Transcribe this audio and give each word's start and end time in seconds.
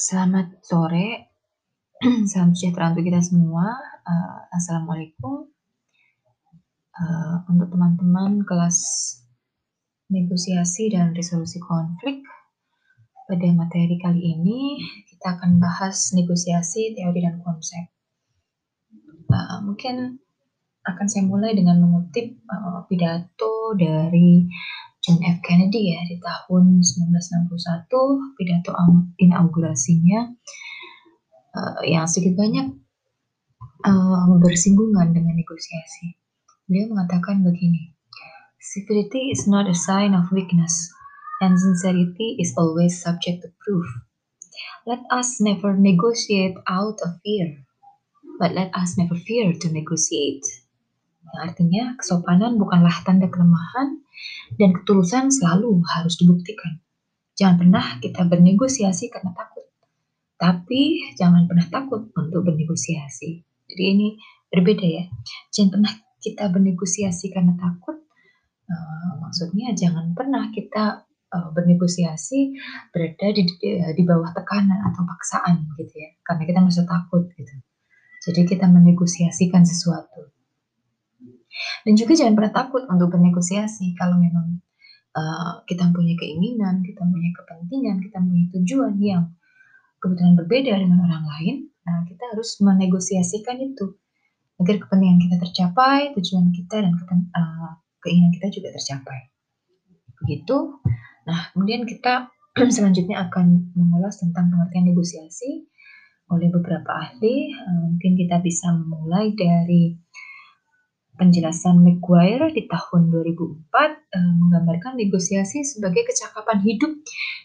Selamat 0.00 0.48
sore, 0.64 1.28
salam 2.32 2.56
sejahtera 2.56 2.88
untuk 2.88 3.04
kita 3.04 3.20
semua, 3.20 3.68
uh, 4.00 4.48
Assalamualaikum. 4.48 5.52
Uh, 6.96 7.36
untuk 7.52 7.68
teman-teman 7.68 8.40
kelas 8.48 8.80
negosiasi 10.08 10.88
dan 10.88 11.12
resolusi 11.12 11.60
konflik, 11.60 12.24
pada 13.28 13.44
materi 13.52 14.00
kali 14.00 14.40
ini 14.40 14.80
kita 15.04 15.36
akan 15.36 15.60
bahas 15.60 16.16
negosiasi, 16.16 16.96
teori, 16.96 17.20
dan 17.20 17.44
konsep. 17.44 17.92
Uh, 19.28 19.60
mungkin 19.68 20.16
akan 20.80 21.06
saya 21.12 21.28
mulai 21.28 21.52
dengan 21.52 21.76
mengutip 21.76 22.40
uh, 22.48 22.88
pidato 22.88 23.76
dari 23.76 24.48
John 25.00 25.24
F. 25.24 25.40
Kennedy 25.40 25.96
ya 25.96 26.04
di 26.04 26.20
tahun 26.20 26.84
1961 26.84 28.36
pidato 28.36 28.76
inaugurasinya 29.16 30.20
uh, 31.56 31.80
yang 31.88 32.04
sedikit 32.04 32.36
banyak 32.36 32.68
uh, 33.88 34.36
bersinggungan 34.44 35.16
dengan 35.16 35.40
negosiasi. 35.40 36.20
Beliau 36.68 36.92
mengatakan 36.92 37.40
begini, 37.40 37.96
civility 38.60 39.32
is 39.32 39.48
not 39.48 39.64
a 39.64 39.74
sign 39.74 40.12
of 40.12 40.28
weakness 40.36 40.92
and 41.40 41.56
sincerity 41.56 42.36
is 42.36 42.52
always 42.60 43.00
subject 43.00 43.40
to 43.40 43.48
proof. 43.64 43.88
Let 44.84 45.00
us 45.08 45.40
never 45.40 45.80
negotiate 45.80 46.60
out 46.68 47.00
of 47.00 47.24
fear, 47.24 47.64
but 48.36 48.52
let 48.52 48.68
us 48.76 49.00
never 49.00 49.16
fear 49.16 49.56
to 49.56 49.66
negotiate. 49.72 50.44
Yang 51.24 51.36
artinya 51.40 51.84
kesopanan 51.96 52.60
bukanlah 52.60 52.92
tanda 53.00 53.32
kelemahan 53.32 53.99
dan 54.56 54.74
ketulusan 54.76 55.30
selalu 55.30 55.82
harus 55.86 56.18
dibuktikan. 56.18 56.80
Jangan 57.38 57.56
pernah 57.56 57.84
kita 58.04 58.28
bernegosiasi 58.28 59.08
karena 59.08 59.32
takut. 59.32 59.64
Tapi 60.40 61.12
jangan 61.16 61.48
pernah 61.48 61.66
takut 61.68 62.12
untuk 62.16 62.44
bernegosiasi. 62.44 63.30
Jadi 63.70 63.84
ini 63.84 64.16
berbeda 64.48 64.86
ya. 64.86 65.04
Jangan 65.52 65.70
pernah 65.78 65.92
kita 66.20 66.44
bernegosiasi 66.52 67.26
karena 67.32 67.56
takut. 67.56 67.96
Uh, 68.70 69.18
maksudnya 69.24 69.74
jangan 69.74 70.14
pernah 70.14 70.52
kita 70.54 71.02
uh, 71.32 71.48
bernegosiasi 71.50 72.54
berada 72.94 73.26
di, 73.34 73.42
di, 73.58 73.68
di 73.82 74.02
bawah 74.06 74.30
tekanan 74.36 74.84
atau 74.92 75.02
paksaan 75.08 75.70
gitu 75.80 75.94
ya. 75.96 76.12
Karena 76.22 76.42
kita 76.44 76.58
merasa 76.60 76.84
takut 76.84 77.24
gitu. 77.34 77.54
Jadi 78.20 78.40
kita 78.44 78.68
menegosiasikan 78.68 79.64
sesuatu. 79.64 80.28
Dan 81.84 81.92
juga 81.98 82.12
jangan 82.14 82.34
pernah 82.38 82.52
takut 82.54 82.82
untuk 82.86 83.10
bernegosiasi 83.10 83.96
kalau 83.98 84.16
memang 84.20 84.62
uh, 85.16 85.62
kita 85.66 85.90
punya 85.90 86.14
keinginan, 86.18 86.82
kita 86.86 87.02
punya 87.02 87.30
kepentingan, 87.34 87.96
kita 88.02 88.18
punya 88.22 88.44
tujuan 88.54 88.94
yang 89.02 89.24
kebetulan 90.00 90.34
berbeda 90.38 90.72
dengan 90.78 90.98
orang 91.04 91.24
lain. 91.26 91.56
Nah, 91.84 92.06
kita 92.06 92.22
harus 92.34 92.60
menegosiasikan 92.62 93.58
itu 93.60 93.98
agar 94.60 94.76
kepentingan 94.76 95.18
kita 95.24 95.36
tercapai, 95.40 96.12
tujuan 96.16 96.52
kita 96.52 96.84
dan 96.84 96.92
uh, 96.92 97.72
keinginan 98.04 98.32
kita 98.36 98.48
juga 98.52 98.68
tercapai. 98.76 99.32
Begitu. 100.20 100.80
Nah, 101.24 101.48
kemudian 101.56 101.88
kita 101.88 102.28
selanjutnya 102.76 103.28
akan 103.28 103.72
mengulas 103.72 104.20
tentang 104.20 104.52
pengertian 104.52 104.92
negosiasi 104.92 105.64
oleh 106.30 106.48
beberapa 106.52 106.92
ahli. 106.92 107.52
Uh, 107.56 107.96
mungkin 107.96 108.20
kita 108.20 108.40
bisa 108.44 108.70
memulai 108.76 109.32
dari 109.32 109.96
penjelasan 111.20 111.84
McGuire 111.84 112.48
di 112.48 112.64
tahun 112.64 113.12
2004 113.12 113.68
eh, 114.16 114.32
menggambarkan 114.40 114.96
negosiasi 114.96 115.60
sebagai 115.68 116.08
kecakapan 116.08 116.64
hidup 116.64 116.96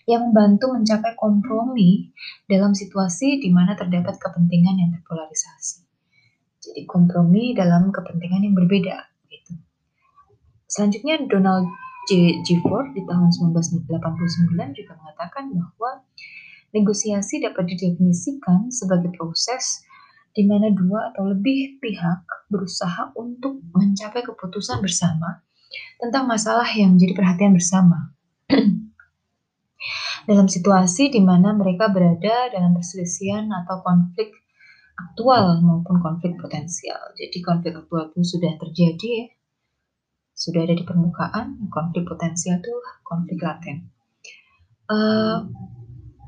yang 0.07 0.31
membantu 0.31 0.71
mencapai 0.71 1.11
kompromi 1.19 2.15
dalam 2.47 2.71
situasi 2.71 3.43
di 3.43 3.51
mana 3.51 3.75
terdapat 3.75 4.15
kepentingan 4.15 4.79
yang 4.79 4.95
terpolarisasi. 4.95 5.83
Jadi 6.63 6.87
kompromi 6.87 7.51
dalam 7.51 7.91
kepentingan 7.91 8.47
yang 8.47 8.55
berbeda. 8.55 8.95
Gitu. 9.27 9.53
Selanjutnya 10.71 11.19
Donald 11.27 11.67
J. 12.07 12.41
G. 12.47 12.63
Ford 12.63 12.95
di 12.95 13.03
tahun 13.03 13.29
1989 13.29 13.91
juga 14.77 14.93
mengatakan 14.97 15.51
bahwa 15.51 16.05
negosiasi 16.73 17.43
dapat 17.43 17.69
didefinisikan 17.69 18.69
sebagai 18.73 19.13
proses 19.13 19.84
di 20.35 20.43
mana 20.43 20.67
dua 20.75 21.15
atau 21.15 21.31
lebih 21.31 21.79
pihak 21.79 22.51
berusaha 22.51 23.15
untuk 23.15 23.63
mencapai 23.71 24.19
keputusan 24.21 24.83
bersama 24.83 25.39
tentang 25.95 26.27
masalah 26.27 26.67
yang 26.75 26.99
menjadi 26.99 27.15
perhatian 27.15 27.55
bersama. 27.55 28.11
dalam 30.25 30.49
situasi 30.49 31.13
di 31.13 31.21
mana 31.21 31.53
mereka 31.53 31.89
berada 31.93 32.49
dalam 32.49 32.73
perselisihan 32.73 33.45
atau 33.63 33.85
konflik 33.85 34.33
aktual 34.97 35.61
maupun 35.61 36.01
konflik 36.01 36.33
potensial. 36.41 37.13
Jadi 37.13 37.37
konflik 37.45 37.77
aktual 37.77 38.09
itu 38.11 38.25
sudah 38.25 38.57
terjadi 38.57 39.07
ya, 39.21 39.27
sudah 40.33 40.65
ada 40.65 40.73
di 40.73 40.83
permukaan. 40.83 41.69
Konflik 41.69 42.09
potensial 42.09 42.57
itu 42.57 42.73
konflik 43.05 43.39
laten. 43.39 43.93
Uh, 44.85 45.49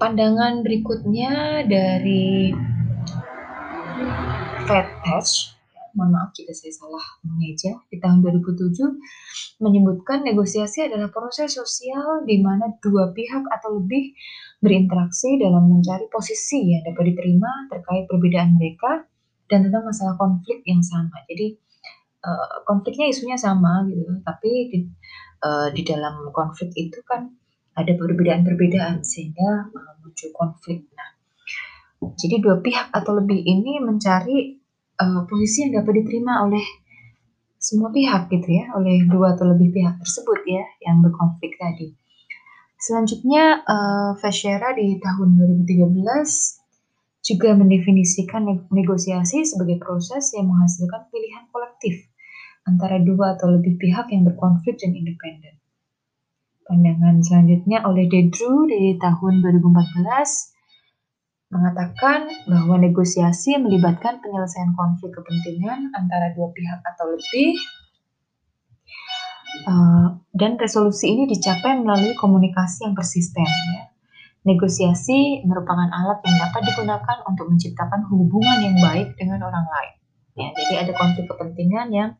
pandangan 0.01 0.61
berikutnya 0.65 1.65
dari 1.65 2.53
Hatch, 4.67 5.55
mohon 5.95 6.11
maaf 6.11 6.35
jika 6.35 6.51
saya 6.51 6.75
salah 6.75 7.05
mengeja, 7.23 7.79
di 7.87 8.03
tahun 8.03 8.19
2007 8.19 9.63
menyebutkan 9.63 10.27
negosiasi 10.27 10.91
adalah 10.91 11.07
proses 11.07 11.55
sosial 11.55 12.27
di 12.27 12.43
mana 12.43 12.75
dua 12.83 13.15
pihak 13.15 13.47
atau 13.47 13.79
lebih 13.79 14.11
berinteraksi 14.59 15.39
dalam 15.39 15.71
mencari 15.71 16.11
posisi 16.11 16.75
yang 16.75 16.83
dapat 16.83 17.15
diterima 17.15 17.47
terkait 17.71 18.11
perbedaan 18.11 18.59
mereka 18.59 19.07
dan 19.47 19.71
tentang 19.71 19.87
masalah 19.87 20.19
konflik 20.19 20.59
yang 20.67 20.83
sama. 20.83 21.15
Jadi 21.31 21.55
uh, 22.27 22.67
konfliknya 22.67 23.07
isunya 23.07 23.39
sama 23.39 23.87
gitu, 23.87 24.19
tapi 24.27 24.51
di, 24.67 24.83
uh, 25.47 25.71
di 25.71 25.79
dalam 25.87 26.27
konflik 26.35 26.75
itu 26.75 26.99
kan 27.07 27.31
ada 27.71 27.95
perbedaan-perbedaan 27.95 28.99
sehingga 28.99 29.71
muncul 30.03 30.27
konflik. 30.35 30.91
Nah, 30.91 31.15
jadi 32.19 32.43
dua 32.43 32.61
pihak 32.61 32.93
atau 32.93 33.17
lebih 33.17 33.41
ini 33.41 33.81
mencari 33.81 34.56
uh, 34.97 35.21
posisi 35.29 35.65
yang 35.65 35.81
dapat 35.81 36.03
diterima 36.03 36.45
oleh 36.45 36.63
semua 37.57 37.89
pihak 37.89 38.29
gitu 38.29 38.49
ya, 38.53 38.73
oleh 38.77 39.05
dua 39.09 39.33
atau 39.33 39.49
lebih 39.49 39.73
pihak 39.73 39.97
tersebut 40.01 40.39
ya 40.45 40.63
yang 40.85 41.01
berkonflik 41.01 41.57
tadi. 41.57 41.93
Selanjutnya 42.77 43.65
uh, 43.65 44.13
Feshera 44.21 44.77
di 44.77 45.01
tahun 45.01 45.33
2013 45.65 45.89
juga 47.25 47.49
mendefinisikan 47.57 48.69
negosiasi 48.69 49.43
sebagai 49.43 49.81
proses 49.81 50.31
yang 50.37 50.47
menghasilkan 50.47 51.09
pilihan 51.09 51.49
kolektif 51.49 52.07
antara 52.63 53.01
dua 53.01 53.35
atau 53.35 53.51
lebih 53.51 53.75
pihak 53.81 54.13
yang 54.13 54.23
berkonflik 54.27 54.77
dan 54.77 54.93
independen. 54.93 55.57
Pandangan 56.67 57.23
selanjutnya 57.23 57.83
oleh 57.87 58.11
Dedru 58.11 58.67
di 58.67 58.99
tahun 58.99 59.39
2014 59.39 60.56
mengatakan 61.47 62.27
bahwa 62.43 62.75
negosiasi 62.75 63.55
melibatkan 63.55 64.19
penyelesaian 64.19 64.75
konflik 64.75 65.15
kepentingan 65.15 65.95
antara 65.95 66.35
dua 66.35 66.51
pihak 66.51 66.79
atau 66.83 67.15
lebih 67.15 67.55
uh, 69.63 70.07
dan 70.35 70.59
resolusi 70.59 71.15
ini 71.15 71.23
dicapai 71.31 71.79
melalui 71.79 72.13
komunikasi 72.19 72.91
yang 72.91 72.93
persisten 72.93 73.47
ya. 73.47 73.87
Negosiasi 74.47 75.43
merupakan 75.43 75.91
alat 75.91 76.23
yang 76.23 76.37
dapat 76.39 76.61
digunakan 76.71 77.17
untuk 77.27 77.51
menciptakan 77.51 78.07
hubungan 78.07 78.63
yang 78.63 78.77
baik 78.79 79.15
dengan 79.19 79.43
orang 79.43 79.67
lain. 79.67 79.95
Ya, 80.39 80.47
jadi 80.55 80.87
ada 80.87 80.91
konflik 80.95 81.27
kepentingan 81.27 81.91
yang 81.91 82.15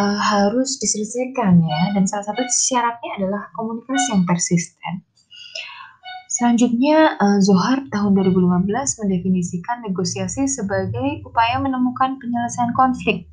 uh, 0.00 0.18
harus 0.18 0.80
diselesaikan 0.82 1.62
ya 1.62 1.92
dan 1.94 2.04
salah 2.08 2.26
satu 2.32 2.42
syaratnya 2.48 3.20
adalah 3.20 3.52
komunikasi 3.54 4.16
yang 4.16 4.24
persisten. 4.24 5.06
Selanjutnya, 6.36 7.16
uh, 7.16 7.40
Zohar 7.40 7.88
tahun 7.88 8.12
2015 8.12 8.68
mendefinisikan 9.00 9.80
negosiasi 9.88 10.44
sebagai 10.44 11.24
upaya 11.24 11.56
menemukan 11.56 12.20
penyelesaian 12.20 12.76
konflik 12.76 13.24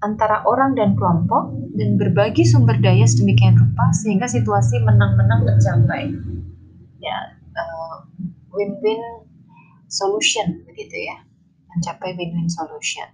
antara 0.00 0.40
orang 0.48 0.72
dan 0.72 0.96
kelompok 0.96 1.52
dan 1.76 2.00
berbagi 2.00 2.48
sumber 2.48 2.80
daya 2.80 3.04
sedemikian 3.04 3.60
rupa 3.60 3.92
sehingga 3.92 4.24
situasi 4.24 4.80
menang-menang 4.80 5.44
tercapai. 5.52 6.16
Ya, 7.04 7.36
uh, 7.60 8.08
win-win 8.56 9.28
solution 9.92 10.64
begitu 10.64 10.96
ya, 10.96 11.20
mencapai 11.76 12.16
win-win 12.16 12.48
solution. 12.48 13.04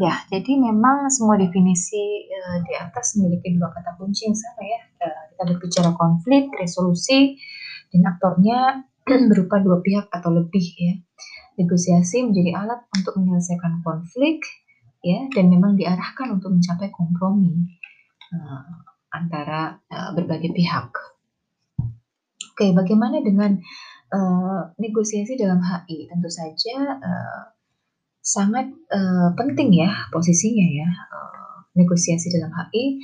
Ya, 0.00 0.24
jadi 0.32 0.56
memang 0.56 1.12
semua 1.12 1.36
definisi 1.36 2.32
uh, 2.32 2.64
di 2.64 2.80
atas 2.80 3.12
memiliki 3.20 3.60
dua 3.60 3.68
kata 3.76 3.92
kunci 4.00 4.24
yang 4.24 4.32
sama 4.32 4.64
ya. 4.64 4.80
Uh, 5.04 5.22
kita 5.36 5.42
berbicara 5.52 5.90
konflik, 6.00 6.48
resolusi, 6.56 7.36
dan 7.92 8.02
aktornya 8.08 8.58
berupa 9.30 9.60
dua 9.60 9.84
pihak 9.84 10.08
atau 10.08 10.32
lebih 10.32 10.66
ya. 10.80 10.94
Negosiasi 11.60 12.24
menjadi 12.24 12.56
alat 12.56 12.80
untuk 12.96 13.20
menyelesaikan 13.20 13.84
konflik 13.84 14.40
ya 15.04 15.28
dan 15.34 15.52
memang 15.52 15.76
diarahkan 15.76 16.32
untuk 16.32 16.56
mencapai 16.56 16.88
kompromi 16.88 17.76
uh, 18.32 18.64
antara 19.12 19.76
uh, 19.92 20.10
berbagai 20.16 20.56
pihak. 20.56 20.88
Oke, 22.52 22.72
bagaimana 22.72 23.20
dengan 23.20 23.60
uh, 24.12 24.60
negosiasi 24.80 25.36
dalam 25.36 25.60
HI 25.60 26.08
tentu 26.08 26.28
saja 26.32 26.96
uh, 26.96 27.42
sangat 28.22 28.70
uh, 28.94 29.34
penting 29.34 29.74
ya 29.74 29.90
posisinya 30.14 30.66
ya 30.68 30.88
uh, 30.88 31.66
negosiasi 31.74 32.30
dalam 32.30 32.54
HI 32.54 33.02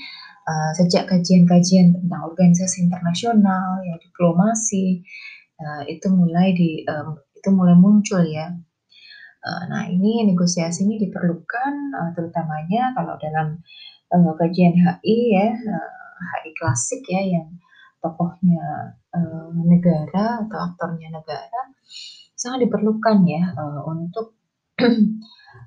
uh, 0.49 0.71
sejak 0.73 1.05
kajian-kajian 1.05 1.93
tentang 1.93 2.23
organisasi 2.25 2.89
internasional 2.89 3.85
ya 3.85 3.95
diplomasi 4.00 5.05
uh, 5.61 5.83
itu 5.85 6.09
mulai 6.09 6.56
di 6.56 6.83
uh, 6.89 7.12
itu 7.37 7.49
mulai 7.53 7.77
muncul 7.77 8.25
ya. 8.25 8.49
Uh, 9.39 9.62
nah 9.71 9.87
ini 9.87 10.27
negosiasi 10.27 10.83
ini 10.89 10.99
diperlukan 10.99 11.73
uh, 11.95 12.11
terutamanya 12.17 12.97
kalau 12.97 13.15
dalam 13.21 13.62
uh, 14.11 14.33
kajian 14.35 14.75
HI 14.75 15.19
ya 15.37 15.49
uh, 15.55 15.91
HI 16.43 16.51
klasik 16.59 17.06
ya 17.06 17.23
yang 17.23 17.49
tokohnya 18.03 18.99
uh, 19.15 19.49
negara 19.55 20.43
atau 20.43 20.59
aktornya 20.59 21.15
negara 21.15 21.62
sangat 22.39 22.67
diperlukan 22.67 23.19
ya 23.27 23.55
uh, 23.55 23.83
untuk 23.93 24.35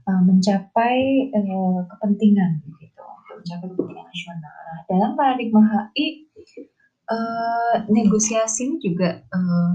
mencapai 0.02 1.30
uh, 1.36 1.80
kepentingan 1.88 2.64
gitu, 2.80 3.06
mencapai 3.38 3.70
kepentingan 4.12 4.44
nasional. 4.44 4.58
Nah, 4.68 4.80
dalam 4.92 5.12
paradigma 5.16 5.64
HI 5.96 6.08
uh, 7.08 7.76
negosiasi 7.88 8.60
ini 8.68 8.76
juga 8.84 9.24
uh, 9.32 9.72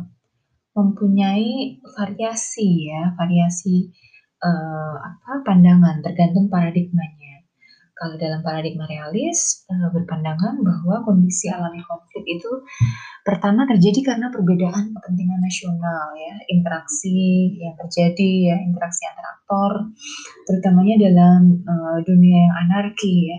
mempunyai 0.76 1.80
variasi 1.96 2.92
ya, 2.92 3.16
variasi 3.16 3.88
uh, 4.44 4.94
apa 5.00 5.40
pandangan 5.44 6.04
tergantung 6.04 6.52
paradigmanya. 6.52 7.24
Kalau 7.96 8.20
dalam 8.20 8.44
paradigma 8.44 8.84
realis 8.84 9.64
uh, 9.72 9.88
berpandangan 9.88 10.60
bahwa 10.60 11.00
kondisi 11.00 11.48
alami 11.48 11.80
konflik 11.80 12.28
itu 12.28 12.60
pertama 13.24 13.64
terjadi 13.64 14.12
karena 14.12 14.28
perbedaan 14.28 14.92
kepentingan 14.92 15.40
nasional 15.40 16.12
ya, 16.12 16.36
interaksi 16.52 17.56
yang 17.56 17.72
terjadi 17.80 18.52
ya, 18.52 18.56
interaksi 18.60 19.08
antar 19.08 19.26
aktor, 19.40 19.72
terutamanya 20.44 21.08
dalam 21.08 21.64
uh, 21.64 21.98
dunia 22.04 22.36
yang 22.36 22.54
anarki 22.68 23.32
ya, 23.32 23.38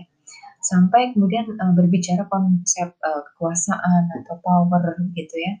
sampai 0.68 1.16
kemudian 1.16 1.48
uh, 1.56 1.72
berbicara 1.72 2.28
konsep 2.28 2.92
uh, 3.00 3.22
kekuasaan 3.32 4.12
atau 4.20 4.36
power 4.44 5.00
gitu 5.16 5.36
ya, 5.40 5.52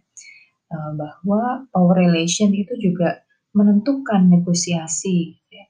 uh, 0.76 0.92
bahwa 0.92 1.64
power 1.72 1.96
relation 1.96 2.52
itu 2.52 2.76
juga 2.76 3.24
menentukan 3.56 4.28
negosiasi. 4.28 5.40
Gitu 5.40 5.52
ya. 5.56 5.66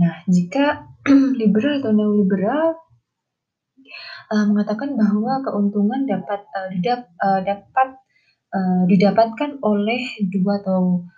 Nah, 0.00 0.14
jika 0.24 0.88
liberal 1.40 1.84
atau 1.84 1.92
neoliberal 1.92 2.80
uh, 4.32 4.44
mengatakan 4.48 4.96
bahwa 4.96 5.44
keuntungan 5.44 6.08
dapat 6.08 6.40
uh, 6.56 6.68
didap, 6.72 7.12
uh, 7.20 7.40
dapat 7.44 8.00
didapatkan 8.84 9.64
oleh 9.64 10.28
dua 10.28 10.60
atau 10.60 11.08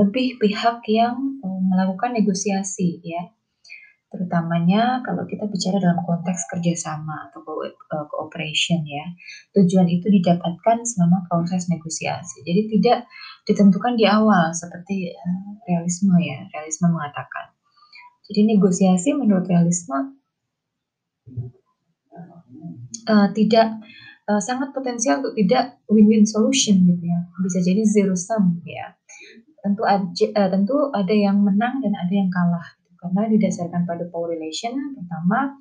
lebih 0.00 0.40
pihak 0.40 0.80
yang 0.88 1.36
melakukan 1.44 2.16
negosiasi 2.16 3.04
ya 3.04 3.36
terutamanya 4.14 5.02
kalau 5.02 5.26
kita 5.26 5.50
bicara 5.50 5.82
dalam 5.82 5.98
konteks 6.06 6.46
kerjasama 6.54 7.28
atau 7.28 7.42
uh, 7.42 8.06
cooperation 8.06 8.86
ya 8.86 9.04
tujuan 9.58 9.90
itu 9.90 10.06
didapatkan 10.06 10.86
selama 10.86 11.26
proses 11.26 11.66
negosiasi 11.66 12.46
jadi 12.46 12.62
tidak 12.70 12.98
ditentukan 13.50 13.98
di 13.98 14.06
awal 14.06 14.54
seperti 14.54 15.10
uh, 15.10 15.58
realisme 15.66 16.14
ya 16.22 16.46
realisme 16.54 16.86
mengatakan 16.94 17.50
jadi 18.30 18.56
negosiasi 18.56 19.12
menurut 19.18 19.44
realisme 19.50 20.14
uh, 23.08 23.28
tidak 23.34 23.84
uh, 24.28 24.40
sangat 24.40 24.72
potensial 24.72 25.20
untuk 25.20 25.34
tidak 25.36 25.80
win-win 25.88 26.24
solution 26.24 26.84
gitu 26.84 27.04
ya. 27.04 27.20
Bisa 27.40 27.58
jadi 27.60 27.82
zero 27.84 28.16
sum 28.16 28.60
ya. 28.64 28.96
Tentu 29.64 29.82
aja, 29.84 30.26
uh, 30.36 30.48
tentu 30.52 30.76
ada 30.92 31.14
yang 31.14 31.40
menang 31.40 31.80
dan 31.80 31.92
ada 31.96 32.12
yang 32.12 32.28
kalah. 32.28 32.68
Karena 33.04 33.28
didasarkan 33.28 33.84
pada 33.84 34.08
power 34.08 34.32
relation 34.32 34.72
pertama 34.96 35.60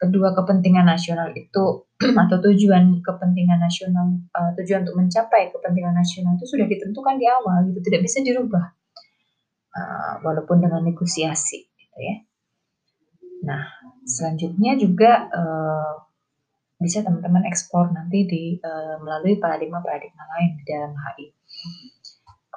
kedua 0.00 0.34
kepentingan 0.34 0.90
nasional 0.90 1.30
itu 1.38 1.86
atau 2.26 2.36
tujuan 2.50 2.98
kepentingan 3.04 3.62
nasional 3.62 4.18
uh, 4.34 4.50
tujuan 4.58 4.82
untuk 4.82 4.98
mencapai 4.98 5.54
kepentingan 5.54 5.94
nasional 5.94 6.34
itu 6.34 6.50
sudah 6.50 6.66
ditentukan 6.66 7.14
di 7.20 7.30
awal 7.30 7.62
gitu 7.70 7.78
tidak 7.86 8.02
bisa 8.10 8.18
dirubah 8.26 8.74
uh, 9.76 10.14
walaupun 10.26 10.58
dengan 10.58 10.82
negosiasi 10.82 11.70
gitu 11.70 11.98
ya. 12.00 12.16
Nah, 13.40 13.64
selanjutnya 14.04 14.76
juga 14.76 15.28
uh, 15.32 15.94
bisa 16.80 17.04
teman-teman 17.04 17.44
eksplor 17.48 17.92
nanti 17.92 18.24
di 18.24 18.42
uh, 18.60 18.96
melalui 19.00 19.36
paradigma-paradigma 19.36 20.24
lain 20.36 20.50
di 20.60 20.64
dalam 20.64 20.92
HI. 20.96 21.39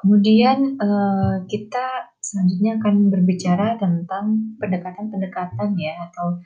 Kemudian 0.04 0.76
uh, 0.84 1.48
kita 1.48 2.12
selanjutnya 2.20 2.76
akan 2.76 3.08
berbicara 3.08 3.80
tentang 3.80 4.56
pendekatan-pendekatan 4.60 5.80
ya 5.80 6.12
atau 6.12 6.44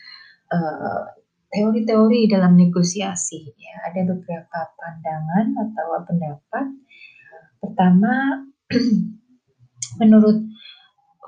teori-teori 1.49 2.29
dalam 2.29 2.53
negosiasi 2.53 3.49
ya. 3.57 3.75
Ada 3.89 4.05
beberapa 4.05 4.59
pandangan 4.77 5.45
atau 5.57 5.87
pendapat. 6.05 6.65
Pertama 7.57 8.45
menurut 10.01 10.37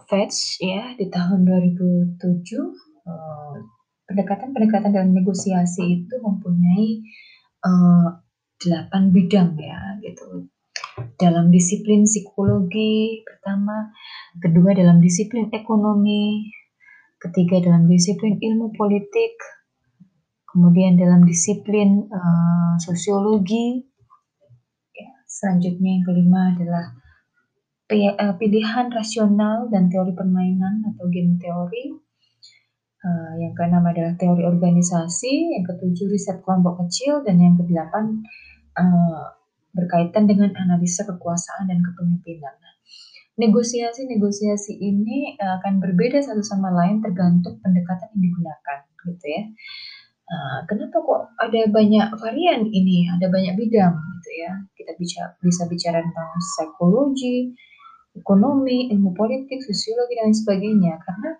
Fetch 0.09 0.61
ya 0.61 0.93
di 0.97 1.05
tahun 1.09 1.45
2007 1.45 2.17
uh, 3.05 3.55
pendekatan-pendekatan 4.09 4.89
dalam 4.89 5.13
negosiasi 5.13 6.01
itu 6.01 6.15
mempunyai 6.17 7.05
uh, 7.61 8.17
delapan 8.57 9.13
bidang 9.13 9.53
ya 9.61 10.01
gitu 10.01 10.49
dalam 11.19 11.51
disiplin 11.53 12.03
psikologi 12.07 13.23
pertama 13.23 13.93
kedua 14.39 14.75
dalam 14.75 14.99
disiplin 15.03 15.51
ekonomi 15.51 16.49
ketiga 17.19 17.59
dalam 17.63 17.85
disiplin 17.87 18.39
ilmu 18.39 18.73
politik 18.75 19.35
kemudian 20.49 20.97
dalam 20.97 21.23
disiplin 21.27 22.07
uh, 22.09 22.73
sosiologi 22.79 23.85
ya, 24.95 25.09
selanjutnya 25.27 25.89
yang 25.99 26.05
kelima 26.07 26.41
adalah 26.55 26.85
Eh, 27.89 28.13
pilihan 28.37 28.93
rasional 28.93 29.65
dan 29.73 29.89
teori 29.89 30.13
permainan 30.13 30.85
atau 30.93 31.09
game 31.09 31.41
teori. 31.41 31.97
Uh, 33.01 33.33
yang 33.41 33.55
keenam 33.57 33.81
adalah 33.81 34.13
teori 34.13 34.45
organisasi, 34.45 35.57
yang 35.57 35.65
ketujuh 35.65 36.05
riset 36.13 36.37
kelompok 36.45 36.85
kecil, 36.85 37.25
dan 37.25 37.41
yang 37.41 37.57
kedelapan 37.57 38.21
uh, 38.77 39.38
berkaitan 39.73 40.25
dengan 40.25 40.53
analisa 40.57 41.05
kekuasaan 41.05 41.69
dan 41.69 41.79
kepemimpinan. 41.81 42.55
Negosiasi-negosiasi 43.39 44.83
ini 44.83 45.39
uh, 45.39 45.63
akan 45.63 45.79
berbeda 45.79 46.19
satu 46.19 46.43
sama 46.43 46.75
lain 46.75 46.99
tergantung 46.99 47.55
pendekatan 47.63 48.11
yang 48.17 48.23
digunakan, 48.27 48.79
gitu 49.07 49.25
ya. 49.31 49.43
Uh, 50.29 50.59
kenapa 50.67 50.99
kok 50.99 51.21
ada 51.39 51.61
banyak 51.71 52.07
varian 52.19 52.67
ini, 52.67 53.07
ada 53.07 53.31
banyak 53.31 53.55
bidang, 53.55 53.95
gitu 53.95 54.31
ya? 54.43 54.51
Kita 54.75 54.91
bisa 54.99 55.39
bisa 55.39 55.63
bicara 55.71 56.03
tentang 56.03 56.35
psikologi, 56.35 57.55
ekonomi, 58.11 58.91
ilmu 58.91 59.15
politik, 59.15 59.63
sosiologi 59.63 60.19
dan 60.19 60.35
sebagainya 60.35 60.99
karena 60.99 61.31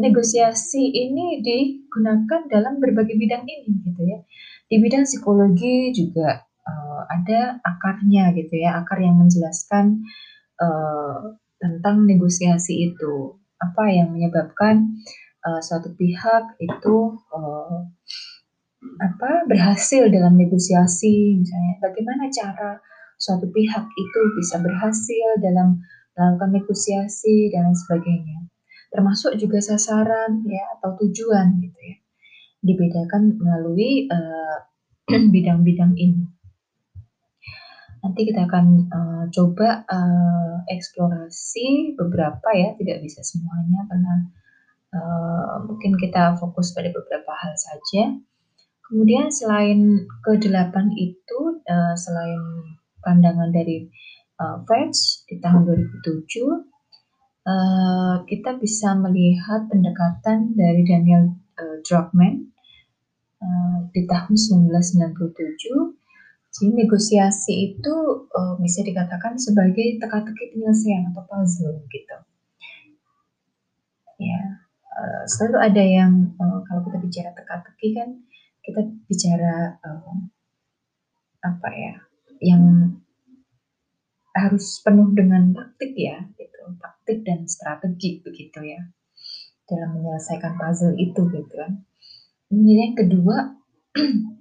negosiasi 0.00 0.82
ini 0.82 1.44
digunakan 1.44 2.48
dalam 2.50 2.82
berbagai 2.82 3.14
bidang 3.14 3.46
ini 3.46 3.70
gitu 3.86 4.02
ya. 4.02 4.18
Di 4.66 4.82
bidang 4.82 5.06
psikologi 5.06 5.94
juga 5.94 6.49
uh, 6.66 7.02
ada 7.08 7.60
akarnya 7.62 8.32
gitu 8.36 8.60
ya, 8.60 8.80
akar 8.80 9.00
yang 9.00 9.16
menjelaskan 9.16 10.04
uh, 10.60 11.36
tentang 11.60 12.04
negosiasi 12.08 12.92
itu. 12.92 13.36
Apa 13.60 13.92
yang 13.92 14.16
menyebabkan 14.16 14.96
uh, 15.44 15.60
suatu 15.60 15.92
pihak 15.96 16.56
itu 16.60 17.20
uh, 17.32 17.84
apa 18.80 19.44
berhasil 19.44 20.08
dalam 20.08 20.40
negosiasi 20.40 21.36
misalnya 21.36 21.76
bagaimana 21.84 22.32
cara 22.32 22.80
suatu 23.20 23.44
pihak 23.52 23.84
itu 23.84 24.20
bisa 24.40 24.56
berhasil 24.56 25.28
dalam 25.44 25.84
melakukan 26.16 26.50
negosiasi 26.56 27.52
dan 27.52 27.68
lain 27.68 27.76
sebagainya. 27.76 28.38
Termasuk 28.90 29.36
juga 29.36 29.60
sasaran 29.60 30.42
ya 30.48 30.64
atau 30.80 30.96
tujuan 31.04 31.60
gitu 31.60 31.78
ya. 31.78 31.96
Dibedakan 32.60 33.36
melalui 33.36 34.08
bidang 34.08 35.16
eh, 35.16 35.28
bidang-bidang 35.36 35.92
ini. 35.96 36.24
Nanti 38.00 38.20
kita 38.24 38.48
akan 38.48 38.66
uh, 38.88 39.24
coba 39.28 39.84
uh, 39.84 40.64
eksplorasi 40.72 41.96
beberapa 42.00 42.48
ya, 42.56 42.72
tidak 42.80 43.04
bisa 43.04 43.20
semuanya 43.20 43.84
karena 43.92 44.14
uh, 44.96 45.54
mungkin 45.68 46.00
kita 46.00 46.36
fokus 46.40 46.72
pada 46.72 46.88
beberapa 46.88 47.32
hal 47.36 47.54
saja. 47.60 48.16
Kemudian 48.88 49.30
selain 49.30 50.08
ke-8 50.26 50.74
itu, 50.98 51.40
uh, 51.62 51.94
selain 51.94 52.74
pandangan 53.04 53.54
dari 53.54 53.86
uh, 54.40 54.64
Fetch 54.66 55.30
di 55.30 55.38
tahun 55.38 55.62
2007, 55.68 56.66
uh, 57.46 58.16
kita 58.26 58.58
bisa 58.58 58.96
melihat 58.98 59.68
pendekatan 59.70 60.58
dari 60.58 60.82
Daniel 60.82 61.36
uh, 61.60 61.76
Druckmann 61.86 62.50
uh, 63.38 63.78
di 63.92 64.08
tahun 64.08 64.34
1997. 64.34 65.99
Jadi 66.50 66.82
negosiasi 66.82 67.54
itu 67.70 67.94
uh, 68.26 68.58
bisa 68.58 68.82
dikatakan 68.82 69.38
sebagai 69.38 70.02
teka-teki 70.02 70.50
penyelesaian 70.50 71.14
atau 71.14 71.22
puzzle 71.30 71.86
gitu. 71.86 72.16
Ya, 74.18 74.66
uh, 74.82 75.22
selalu 75.30 75.58
ada 75.62 75.82
yang 75.82 76.34
uh, 76.36 76.60
kalau 76.66 76.82
kita 76.90 76.98
bicara 76.98 77.30
teka-teki 77.38 77.88
kan 77.94 78.08
kita 78.66 78.80
bicara 79.06 79.78
uh, 79.78 80.18
apa 81.40 81.68
ya, 81.70 81.94
yang 82.42 82.98
harus 84.34 84.82
penuh 84.82 85.14
dengan 85.14 85.54
taktik 85.54 85.94
ya, 85.94 86.18
gitu, 86.34 86.60
taktik 86.82 87.22
dan 87.22 87.46
strategi 87.46 88.20
begitu 88.26 88.58
ya 88.66 88.90
dalam 89.70 90.02
menyelesaikan 90.02 90.58
puzzle 90.58 90.98
itu 90.98 91.30
gitu 91.30 91.54
kan. 91.54 91.86
Kemudian 92.50 92.90
yang 92.90 92.96
kedua, 92.98 93.36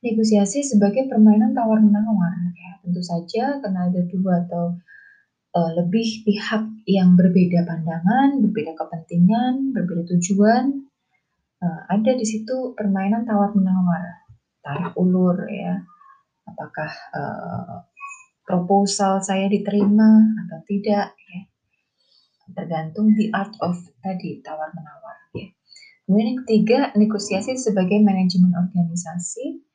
negosiasi 0.00 0.64
sebagai 0.64 1.08
permainan 1.08 1.52
tawar-menawar 1.52 2.52
ya. 2.56 2.72
Tentu 2.80 3.02
saja 3.04 3.60
karena 3.60 3.88
ada 3.92 4.00
dua 4.08 4.48
atau 4.48 4.76
uh, 5.56 5.70
lebih 5.76 6.24
pihak 6.24 6.64
yang 6.88 7.14
berbeda 7.14 7.68
pandangan, 7.68 8.40
berbeda 8.40 8.72
kepentingan, 8.76 9.76
berbeda 9.76 10.08
tujuan, 10.16 10.88
uh, 11.60 11.80
ada 11.92 12.12
di 12.16 12.24
situ 12.24 12.72
permainan 12.74 13.28
tawar-menawar, 13.28 14.26
tarik 14.64 14.96
ulur 14.96 15.36
ya. 15.48 15.84
Apakah 16.48 16.90
uh, 17.14 17.76
proposal 18.42 19.22
saya 19.22 19.46
diterima 19.46 20.26
atau 20.46 20.58
tidak 20.66 21.14
ya. 21.14 21.40
Tergantung 22.50 23.14
the 23.14 23.30
art 23.30 23.54
of 23.62 23.78
tadi 24.02 24.42
tawar-menawar 24.42 25.30
ya. 25.38 25.46
Kemudian 26.02 26.26
yang 26.34 26.38
ketiga, 26.42 26.78
negosiasi 26.98 27.54
sebagai 27.54 28.02
manajemen 28.02 28.50
organisasi. 28.50 29.69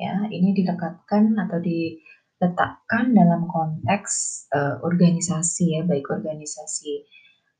Ya, 0.00 0.24
ini 0.32 0.56
dilekatkan 0.56 1.36
atau 1.36 1.60
diletakkan 1.60 3.12
dalam 3.12 3.44
konteks 3.44 4.46
uh, 4.48 4.80
organisasi 4.80 5.76
ya, 5.76 5.80
baik 5.84 6.08
organisasi 6.08 7.04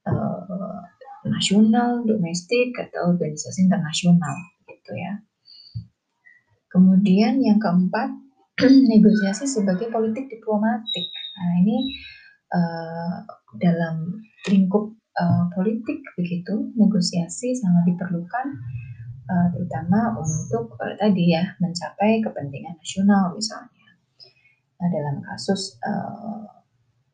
uh, 0.09 0.81
nasional, 1.29 2.01
domestik 2.09 2.73
atau 2.81 3.13
organisasi 3.13 3.69
internasional 3.69 4.37
gitu 4.65 4.93
ya. 4.97 5.21
Kemudian 6.73 7.45
yang 7.45 7.61
keempat, 7.61 8.09
negosiasi 8.93 9.45
sebagai 9.45 9.93
politik 9.93 10.33
diplomatik. 10.33 11.09
Nah, 11.37 11.53
ini 11.61 11.79
uh, 12.57 13.15
dalam 13.61 14.23
lingkup 14.49 14.97
uh, 15.19 15.45
politik 15.53 16.01
begitu 16.17 16.73
negosiasi 16.77 17.53
sangat 17.57 17.93
diperlukan 17.93 18.47
uh, 19.31 19.47
terutama 19.55 20.19
untuk 20.19 20.75
uh, 20.83 20.95
tadi 20.99 21.31
ya 21.31 21.55
mencapai 21.63 22.19
kepentingan 22.19 22.75
nasional 22.75 23.31
misalnya. 23.31 23.95
Nah, 24.81 24.89
dalam 24.91 25.23
kasus 25.23 25.79
uh, 25.87 26.51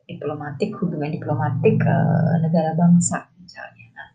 diplomatik 0.09 0.73
hubungan 0.81 1.13
diplomatik 1.13 1.77
uh, 1.83 2.35
negara 2.41 2.73
bangsa 2.73 3.29
misalnya. 3.37 3.85
Nah, 3.93 4.09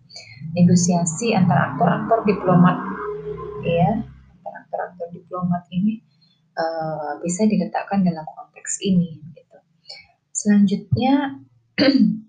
negosiasi 0.58 1.36
antara 1.36 1.72
aktor-aktor 1.72 2.26
diplomat 2.26 2.76
ya 3.62 4.02
antara 4.02 4.56
aktor-aktor 4.66 5.08
diplomat 5.14 5.62
ini 5.70 6.02
uh, 6.58 7.20
bisa 7.22 7.46
diletakkan 7.46 8.02
dalam 8.02 8.26
konteks 8.26 8.82
ini 8.82 9.22
gitu. 9.36 9.58
Selanjutnya 10.34 11.38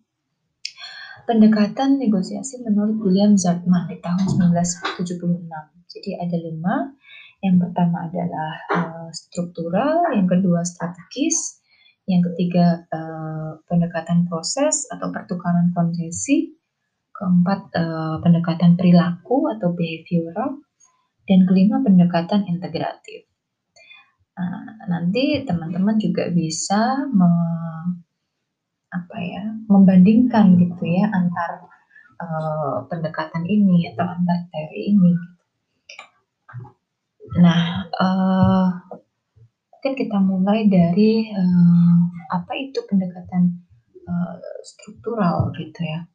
pendekatan 1.23 1.99
negosiasi 1.99 2.59
menurut 2.63 2.99
William 2.99 3.35
Zartman 3.39 3.87
di 3.87 3.97
tahun 3.99 4.27
1976. 4.27 5.47
Jadi 5.91 6.11
ada 6.19 6.37
lima. 6.37 6.75
Yang 7.43 7.55
pertama 7.67 8.07
adalah 8.07 8.53
uh, 8.71 9.09
struktural, 9.11 10.15
yang 10.15 10.31
kedua 10.31 10.63
strategis, 10.63 11.59
yang 12.07 12.23
ketiga 12.23 12.87
uh, 12.87 13.59
pendekatan 13.67 14.31
proses 14.31 14.87
atau 14.87 15.11
pertukaran 15.11 15.75
konsesi, 15.75 16.55
keempat 17.11 17.61
uh, 17.75 18.15
pendekatan 18.23 18.79
perilaku 18.79 19.51
atau 19.51 19.75
behavioral, 19.75 20.63
dan 21.27 21.43
kelima 21.43 21.83
pendekatan 21.83 22.47
integratif. 22.47 23.27
Nah, 24.39 24.87
nanti 24.87 25.43
teman-teman 25.43 25.99
juga 25.99 26.31
bisa 26.31 27.11
apa 28.93 29.17
ya 29.17 29.43
membandingkan 29.65 30.53
gitu 30.61 30.83
ya 30.85 31.09
antar 31.09 31.65
uh, 32.21 32.85
pendekatan 32.87 33.43
ini 33.49 33.89
atau 33.93 34.05
antar 34.05 34.45
teori 34.53 34.81
ini. 34.93 35.13
Nah, 37.41 37.89
uh, 37.97 38.67
mungkin 39.73 39.93
kita 39.97 40.17
mulai 40.21 40.69
dari 40.69 41.33
uh, 41.33 41.97
apa 42.29 42.53
itu 42.55 42.79
pendekatan 42.85 43.65
uh, 44.05 44.35
struktural 44.61 45.49
gitu 45.57 45.81
ya. 45.81 46.05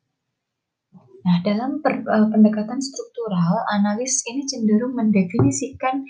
Nah, 1.27 1.37
dalam 1.43 1.83
per, 1.83 2.07
uh, 2.07 2.31
pendekatan 2.31 2.79
struktural, 2.79 3.67
analis 3.75 4.23
ini 4.31 4.47
cenderung 4.47 4.95
mendefinisikan 4.95 6.07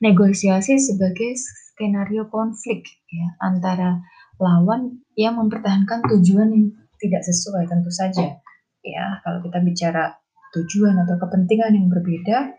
negosiasi 0.00 0.80
sebagai 0.80 1.36
skenario 1.36 2.26
konflik 2.32 2.88
ya 3.12 3.36
antara 3.44 4.00
lawan 4.36 5.00
yang 5.16 5.40
mempertahankan 5.40 6.04
tujuan 6.16 6.48
yang 6.52 6.66
tidak 7.00 7.22
sesuai 7.24 7.68
tentu 7.68 7.92
saja. 7.92 8.36
Ya, 8.84 9.04
kalau 9.26 9.42
kita 9.42 9.58
bicara 9.64 10.14
tujuan 10.54 10.94
atau 11.02 11.18
kepentingan 11.18 11.74
yang 11.74 11.88
berbeda, 11.90 12.54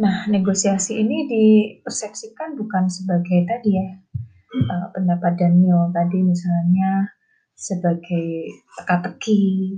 nah 0.00 0.28
negosiasi 0.28 1.00
ini 1.00 1.28
dipersepsikan 1.28 2.56
bukan 2.56 2.88
sebagai 2.88 3.44
tadi 3.48 3.70
ya 3.76 3.88
uh, 4.50 4.86
pendapat 4.92 5.38
Daniel 5.38 5.90
tadi 5.94 6.18
misalnya 6.24 7.14
sebagai 7.54 8.48
teka-teki, 8.80 9.76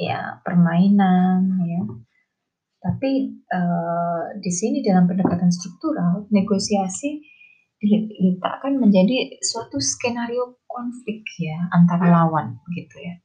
ya 0.00 0.40
permainan, 0.40 1.60
ya. 1.68 1.82
Tapi 2.80 3.28
uh, 3.52 4.40
di 4.40 4.48
sini 4.48 4.80
dalam 4.80 5.04
pendekatan 5.04 5.52
struktural 5.52 6.24
negosiasi 6.32 7.20
diletakkan 7.80 8.76
menjadi 8.76 9.40
suatu 9.40 9.80
skenario 9.80 10.60
konflik 10.68 11.24
ya 11.40 11.56
antara 11.72 12.12
lawan 12.12 12.60
gitu 12.76 12.96
ya. 13.00 13.16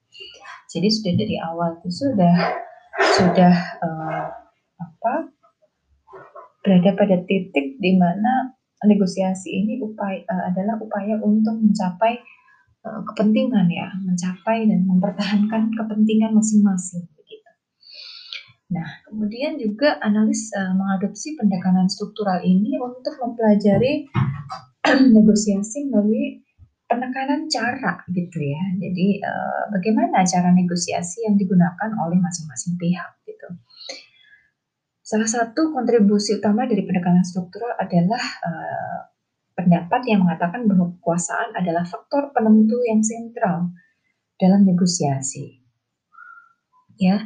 Jadi 0.72 0.88
sudah 0.92 1.14
dari 1.16 1.36
awal 1.40 1.70
itu 1.84 1.92
sudah 1.92 2.36
sudah 3.20 3.54
uh, 3.84 4.26
apa 4.80 5.14
berada 6.64 6.92
pada 6.96 7.18
titik 7.28 7.78
di 7.78 7.92
mana 8.00 8.56
negosiasi 8.88 9.52
ini 9.52 9.80
upaya 9.84 10.24
uh, 10.28 10.44
adalah 10.52 10.80
upaya 10.80 11.20
untuk 11.20 11.60
mencapai 11.60 12.20
uh, 12.88 13.02
kepentingan 13.12 13.68
ya, 13.68 13.92
mencapai 14.04 14.68
dan 14.68 14.88
mempertahankan 14.88 15.72
kepentingan 15.76 16.32
masing-masing. 16.32 17.08
Nah, 18.66 18.88
kemudian 19.06 19.62
juga 19.62 20.02
analis 20.02 20.50
uh, 20.58 20.74
mengadopsi 20.74 21.38
pendekatan 21.38 21.86
struktural 21.86 22.42
ini 22.42 22.82
untuk 22.82 23.14
mempelajari 23.22 24.10
negosiasi 25.16 25.86
melalui 25.86 26.42
penekanan 26.90 27.46
cara 27.46 28.02
gitu 28.10 28.42
ya. 28.42 28.64
Jadi 28.82 29.22
uh, 29.22 29.64
bagaimana 29.70 30.26
cara 30.26 30.50
negosiasi 30.50 31.30
yang 31.30 31.38
digunakan 31.38 31.90
oleh 32.02 32.18
masing-masing 32.18 32.78
pihak 32.82 33.22
gitu. 33.30 33.48
Salah 35.06 35.30
satu 35.30 35.70
kontribusi 35.70 36.42
utama 36.42 36.66
dari 36.66 36.82
pendekatan 36.82 37.22
struktural 37.22 37.78
adalah 37.78 38.22
uh, 38.42 39.00
pendapat 39.54 40.02
yang 40.10 40.26
mengatakan 40.26 40.66
bahwa 40.66 40.98
kekuasaan 40.98 41.54
adalah 41.54 41.86
faktor 41.86 42.34
penentu 42.34 42.82
yang 42.90 43.06
sentral 43.06 43.70
dalam 44.42 44.66
negosiasi. 44.66 45.62
Ya. 46.98 47.22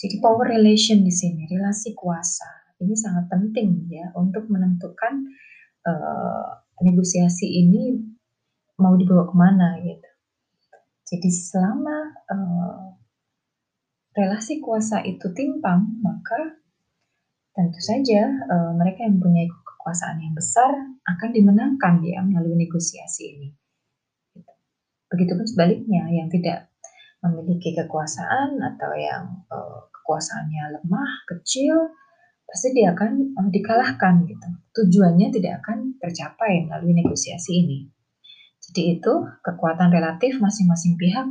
Jadi 0.00 0.16
power 0.16 0.48
relation 0.48 1.04
di 1.04 1.12
sini, 1.12 1.44
relasi 1.44 1.92
kuasa. 1.92 2.48
Ini 2.80 2.96
sangat 2.96 3.28
penting 3.28 3.92
ya 3.92 4.08
untuk 4.16 4.48
menentukan 4.48 5.28
uh, 5.84 6.64
negosiasi 6.80 7.44
ini 7.44 8.00
mau 8.80 8.96
dibawa 8.96 9.28
ke 9.28 9.36
mana 9.36 9.76
gitu. 9.84 10.10
Jadi 11.04 11.28
selama 11.28 12.16
uh, 12.32 12.96
relasi 14.16 14.64
kuasa 14.64 15.04
itu 15.04 15.28
timpang, 15.36 16.00
maka 16.00 16.56
tentu 17.52 17.80
saja 17.84 18.24
uh, 18.48 18.72
mereka 18.72 19.04
yang 19.04 19.20
mempunyai 19.20 19.52
kekuasaan 19.52 20.24
yang 20.24 20.32
besar 20.32 20.72
akan 21.04 21.30
dimenangkan 21.36 22.00
ya 22.00 22.24
melalui 22.24 22.56
negosiasi 22.56 23.36
ini. 23.36 23.48
Gitu. 24.32 24.52
Begitupun 25.12 25.44
sebaliknya 25.44 26.08
yang 26.08 26.32
tidak 26.32 26.72
memiliki 27.20 27.76
kekuasaan 27.76 28.56
atau 28.64 28.96
yang 28.96 29.44
uh, 29.52 29.89
kekuasaannya 30.10 30.74
lemah, 30.74 31.10
kecil, 31.30 31.94
pasti 32.42 32.74
dia 32.74 32.90
akan 32.90 33.30
uh, 33.38 33.46
dikalahkan 33.54 34.26
gitu. 34.26 34.48
Tujuannya 34.74 35.30
tidak 35.30 35.62
akan 35.62 35.94
tercapai 36.02 36.66
melalui 36.66 36.98
negosiasi 36.98 37.62
ini. 37.62 37.86
Jadi 38.58 38.98
itu 38.98 39.14
kekuatan 39.46 39.94
relatif 39.94 40.42
masing-masing 40.42 40.98
pihak 40.98 41.30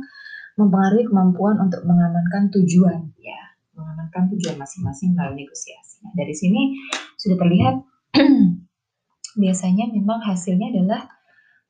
mempengaruhi 0.56 1.04
kemampuan 1.04 1.60
untuk 1.60 1.84
mengamankan 1.84 2.48
tujuan 2.56 3.12
ya, 3.20 3.40
mengamankan 3.76 4.32
tujuan 4.32 4.56
masing-masing 4.56 5.12
melalui 5.12 5.44
negosiasi. 5.44 6.00
Nah, 6.00 6.16
dari 6.16 6.32
sini 6.32 6.80
sudah 7.20 7.36
terlihat 7.36 7.84
biasanya 9.44 9.92
memang 9.92 10.24
hasilnya 10.24 10.72
adalah 10.72 11.04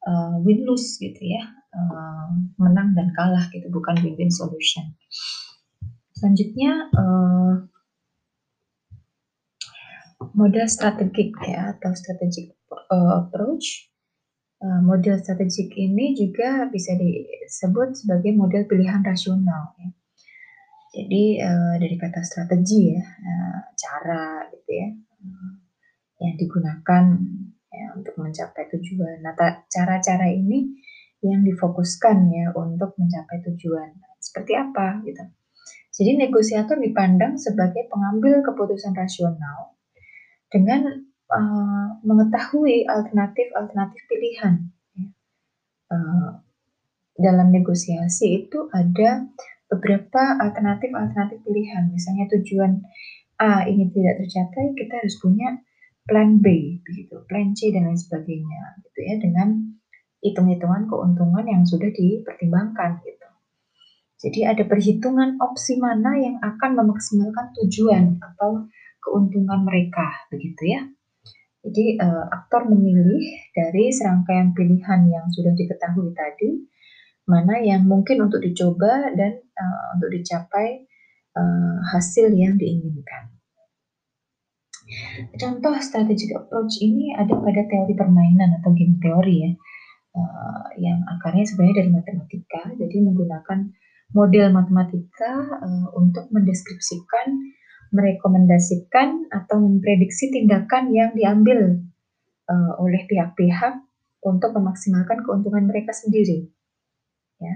uh, 0.06 0.38
win 0.46 0.62
lose 0.62 0.94
gitu 1.02 1.26
ya, 1.26 1.42
uh, 1.74 2.30
menang 2.54 2.94
dan 2.94 3.10
kalah 3.18 3.50
gitu, 3.50 3.66
bukan 3.66 3.98
win-win 3.98 4.30
solution. 4.30 4.94
Selanjutnya 6.20 6.92
uh, 6.92 7.64
model 10.36 10.68
strategik 10.68 11.32
ya 11.40 11.72
atau 11.72 11.96
strategic 11.96 12.52
uh, 12.68 13.24
approach. 13.24 13.88
Uh, 14.60 14.84
model 14.84 15.16
strategik 15.16 15.72
ini 15.80 16.12
juga 16.12 16.68
bisa 16.68 16.92
disebut 16.92 17.96
sebagai 17.96 18.36
model 18.36 18.68
pilihan 18.68 19.00
rasional. 19.00 19.72
Ya. 19.80 19.88
Jadi 21.00 21.40
uh, 21.40 21.74
dari 21.80 21.96
kata 21.96 22.20
strategi 22.20 22.92
ya, 22.92 23.00
uh, 23.00 23.72
cara 23.72 24.44
gitu 24.52 24.70
ya, 24.76 24.88
yang 26.20 26.36
digunakan 26.36 27.04
ya, 27.72 27.86
untuk 27.96 28.12
mencapai 28.20 28.68
tujuan. 28.76 29.24
Nah, 29.24 29.32
cara-cara 29.72 30.28
ini 30.28 30.68
yang 31.24 31.40
difokuskan 31.40 32.28
ya 32.28 32.52
untuk 32.52 32.92
mencapai 33.00 33.40
tujuan. 33.40 33.96
Seperti 34.20 34.52
apa 34.60 35.00
gitu. 35.08 35.39
Jadi 36.00 36.16
negosiator 36.16 36.80
dipandang 36.80 37.36
sebagai 37.36 37.84
pengambil 37.92 38.40
keputusan 38.40 38.96
rasional 38.96 39.76
dengan 40.48 41.04
uh, 41.28 42.00
mengetahui 42.00 42.88
alternatif-alternatif 42.88 44.00
pilihan. 44.08 44.72
Uh, 45.92 46.40
dalam 47.20 47.52
negosiasi 47.52 48.48
itu 48.48 48.72
ada 48.72 49.28
beberapa 49.68 50.40
alternatif-alternatif 50.40 51.44
pilihan. 51.44 51.92
Misalnya 51.92 52.32
tujuan 52.32 52.80
A 53.36 53.68
ini 53.68 53.92
tidak 53.92 54.24
tercapai, 54.24 54.72
kita 54.72 55.04
harus 55.04 55.20
punya 55.20 55.60
plan 56.08 56.40
B, 56.40 56.80
begitu, 56.80 57.20
plan 57.28 57.52
C 57.52 57.68
dan 57.76 57.92
lain 57.92 58.00
sebagainya, 58.00 58.80
gitu 58.88 58.98
ya, 59.04 59.14
dengan 59.20 59.48
hitung-hitungan 60.24 60.88
keuntungan 60.88 61.44
yang 61.44 61.62
sudah 61.68 61.92
dipertimbangkan, 61.92 63.04
gitu. 63.04 63.19
Jadi 64.20 64.44
ada 64.44 64.68
perhitungan 64.68 65.40
opsi 65.40 65.80
mana 65.80 66.12
yang 66.20 66.36
akan 66.44 66.76
memaksimalkan 66.76 67.56
tujuan 67.56 68.20
atau 68.20 68.68
keuntungan 69.00 69.64
mereka, 69.64 70.28
begitu 70.28 70.76
ya. 70.76 70.84
Jadi 71.64 71.96
uh, 72.00 72.28
aktor 72.28 72.68
memilih 72.68 73.20
dari 73.52 73.88
serangkaian 73.88 74.52
pilihan 74.52 75.08
yang 75.08 75.24
sudah 75.32 75.56
diketahui 75.56 76.12
tadi, 76.12 76.68
mana 77.28 77.60
yang 77.64 77.88
mungkin 77.88 78.28
untuk 78.28 78.44
dicoba 78.44 79.12
dan 79.16 79.40
uh, 79.40 79.84
untuk 79.96 80.12
dicapai 80.12 80.84
uh, 81.36 81.80
hasil 81.96 82.32
yang 82.36 82.60
diinginkan. 82.60 83.32
Contoh 85.36 85.76
strategic 85.80 86.36
approach 86.36 86.80
ini 86.82 87.16
ada 87.16 87.36
pada 87.40 87.62
teori 87.64 87.94
permainan 87.96 88.60
atau 88.60 88.72
game 88.76 89.00
teori 89.00 89.48
ya, 89.48 89.52
uh, 90.16 90.64
yang 90.76 91.04
akarnya 91.08 91.44
sebenarnya 91.48 91.84
dari 91.84 91.90
matematika, 91.92 92.62
jadi 92.76 92.96
menggunakan 93.00 93.70
model 94.10 94.50
matematika 94.50 95.32
uh, 95.62 95.86
untuk 95.94 96.26
mendeskripsikan, 96.34 97.54
merekomendasikan 97.94 99.30
atau 99.30 99.62
memprediksi 99.62 100.30
tindakan 100.30 100.90
yang 100.94 101.10
diambil 101.14 101.82
uh, 102.50 102.72
oleh 102.82 103.06
pihak-pihak 103.06 103.82
untuk 104.20 104.50
memaksimalkan 104.52 105.24
keuntungan 105.24 105.64
mereka 105.64 105.94
sendiri 105.96 106.50
ya. 107.40 107.54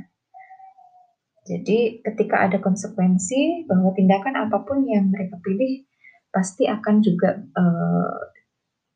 Jadi 1.44 2.00
ketika 2.00 2.48
ada 2.48 2.56
konsekuensi 2.56 3.68
bahwa 3.68 3.92
tindakan 3.92 4.48
apa 4.48 4.64
pun 4.64 4.88
yang 4.88 5.12
mereka 5.12 5.36
pilih 5.44 5.84
pasti 6.32 6.64
akan 6.64 7.04
juga 7.04 7.36
uh, 7.36 8.16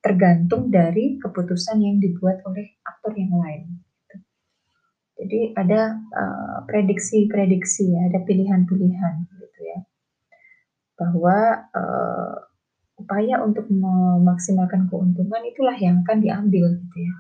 tergantung 0.01 0.73
dari 0.73 1.21
keputusan 1.21 1.77
yang 1.85 2.01
dibuat 2.01 2.41
oleh 2.49 2.81
aktor 2.89 3.13
yang 3.13 3.37
lain. 3.37 3.85
Jadi 5.19 5.51
ada 5.59 5.99
uh, 5.99 6.59
prediksi-prediksi 6.71 7.91
ya, 7.91 8.07
ada 8.07 8.23
pilihan-pilihan 8.23 9.15
gitu 9.35 9.61
ya, 9.67 9.79
bahwa 10.95 11.67
uh, 11.75 12.35
upaya 13.03 13.43
untuk 13.43 13.67
memaksimalkan 13.67 14.87
keuntungan 14.87 15.43
itulah 15.43 15.75
yang 15.75 16.07
akan 16.07 16.23
diambil 16.23 16.71
gitu 16.71 16.97
ya. 17.03 17.13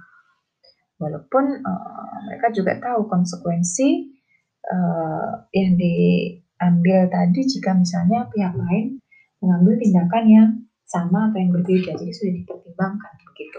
Walaupun 1.02 1.62
uh, 1.62 2.16
mereka 2.30 2.54
juga 2.54 2.78
tahu 2.78 3.10
konsekuensi 3.10 4.14
uh, 4.62 5.46
yang 5.50 5.74
diambil 5.74 7.10
tadi 7.10 7.40
jika 7.50 7.74
misalnya 7.74 8.30
pihak 8.30 8.54
lain 8.54 9.02
mengambil 9.42 9.74
tindakan 9.78 10.24
yang 10.26 10.48
sama 10.86 11.30
atau 11.30 11.38
yang 11.42 11.50
berbeda. 11.50 11.98
Jadi 11.98 12.14
sudah 12.14 12.34
dipertimbangkan 12.42 13.12
begitu 13.26 13.58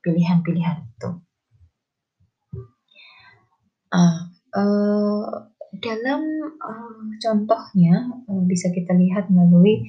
pilihan-pilihan 0.00 0.86
itu 0.86 1.10
uh, 3.96 4.16
uh, 4.52 5.24
dalam 5.80 6.20
uh, 6.60 7.00
contohnya 7.16 8.12
uh, 8.28 8.42
bisa 8.44 8.68
kita 8.72 8.92
lihat 8.92 9.32
melalui 9.32 9.88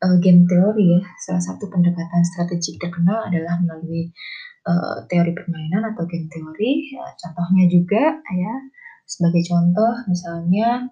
uh, 0.00 0.16
game 0.20 0.48
teori 0.48 0.96
ya 0.96 1.02
salah 1.28 1.42
satu 1.44 1.68
pendekatan 1.68 2.22
strategik 2.24 2.80
terkenal 2.80 3.28
adalah 3.28 3.60
melalui 3.60 4.12
uh, 4.64 5.04
teori 5.08 5.32
permainan 5.36 5.92
atau 5.92 6.04
game 6.08 6.28
teori. 6.28 6.92
Ya, 6.96 7.04
contohnya 7.20 7.64
juga 7.68 8.02
ya 8.20 8.54
sebagai 9.04 9.44
contoh 9.44 9.92
misalnya 10.08 10.88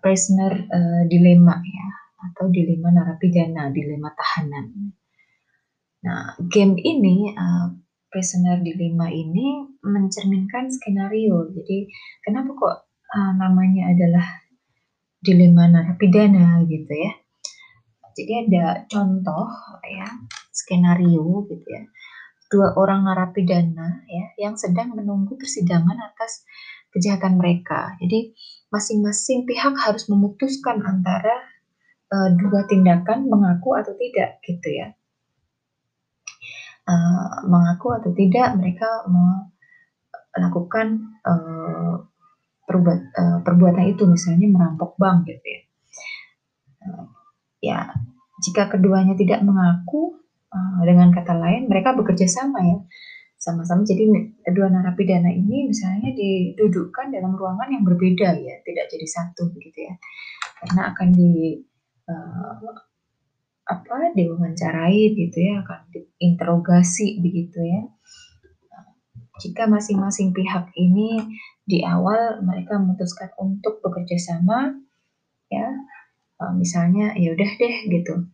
prisoner 0.00 0.68
uh, 0.68 1.02
dilema 1.08 1.60
ya 1.60 1.88
atau 2.20 2.52
dilema 2.52 2.92
narapidana, 2.92 3.72
dilema 3.72 4.12
tahanan. 4.12 4.92
Nah, 6.00 6.36
game 6.48 6.80
ini 6.80 7.32
uh, 7.32 7.76
prisoner 8.10 8.60
dilema 8.60 9.08
ini 9.08 9.70
mencerminkan 9.80 10.68
skenario. 10.68 11.48
Jadi, 11.54 11.88
kenapa 12.26 12.50
kok 12.52 12.76
uh, 13.14 13.32
namanya 13.38 13.94
adalah 13.94 14.26
dilema 15.22 15.70
narapidana 15.70 16.66
gitu 16.66 16.90
ya? 16.90 17.12
Jadi 18.10 18.32
ada 18.50 18.84
contoh 18.90 19.48
ya 19.86 20.04
skenario 20.52 21.46
gitu 21.48 21.64
ya 21.64 21.86
dua 22.50 22.74
orang 22.74 23.06
narapidana 23.06 24.02
ya 24.10 24.24
yang 24.36 24.58
sedang 24.58 24.98
menunggu 24.98 25.38
persidangan 25.38 25.94
atas 26.02 26.42
kejahatan 26.90 27.38
mereka. 27.38 27.94
Jadi 28.02 28.34
masing-masing 28.74 29.46
pihak 29.46 29.78
harus 29.78 30.10
memutuskan 30.10 30.82
antara 30.82 31.46
uh, 32.10 32.34
dua 32.34 32.66
tindakan 32.66 33.30
mengaku 33.30 33.78
atau 33.78 33.94
tidak 33.94 34.42
gitu 34.42 34.68
ya. 34.74 34.90
Uh, 36.90 37.46
mengaku 37.46 37.94
atau 37.94 38.10
tidak 38.10 38.58
mereka 38.58 39.06
melakukan 40.34 41.14
uh, 41.22 42.02
perbuat, 42.66 43.00
perbuatan 43.46 43.94
itu 43.94 44.10
misalnya 44.10 44.50
merampok 44.50 44.98
bank 44.98 45.30
gitu 45.30 45.46
ya. 45.46 45.62
Uh, 46.82 47.06
ya 47.62 47.78
jika 48.42 48.66
keduanya 48.66 49.14
tidak 49.14 49.46
mengaku 49.46 50.18
Uh, 50.50 50.82
dengan 50.82 51.14
kata 51.14 51.30
lain, 51.38 51.70
mereka 51.70 51.94
bekerja 51.94 52.26
sama 52.26 52.58
ya, 52.58 52.82
sama-sama. 53.38 53.86
Jadi 53.86 54.34
kedua 54.42 54.66
narapidana 54.66 55.30
ini 55.30 55.70
misalnya 55.70 56.10
didudukkan 56.10 57.14
dalam 57.14 57.38
ruangan 57.38 57.70
yang 57.70 57.86
berbeda 57.86 58.34
ya, 58.34 58.58
tidak 58.66 58.90
jadi 58.90 59.06
satu 59.06 59.46
begitu 59.54 59.86
ya, 59.86 59.94
karena 60.58 60.90
akan 60.90 61.08
di 61.14 61.54
uh, 62.10 62.66
apa 63.70 64.10
diwawancarai 64.18 65.14
gitu 65.14 65.38
ya, 65.38 65.62
akan 65.62 65.80
diinterogasi 65.94 67.22
begitu 67.22 67.62
ya. 67.62 67.86
Jika 69.38 69.70
masing-masing 69.70 70.34
pihak 70.34 70.74
ini 70.74 71.22
di 71.62 71.86
awal 71.86 72.42
mereka 72.42 72.76
memutuskan 72.82 73.30
untuk 73.38 73.78
bekerja 73.78 74.18
sama, 74.18 74.74
ya, 75.48 75.70
uh, 76.42 76.52
misalnya 76.58 77.14
ya 77.14 77.30
udah 77.32 77.50
deh 77.56 77.76
gitu. 77.88 78.26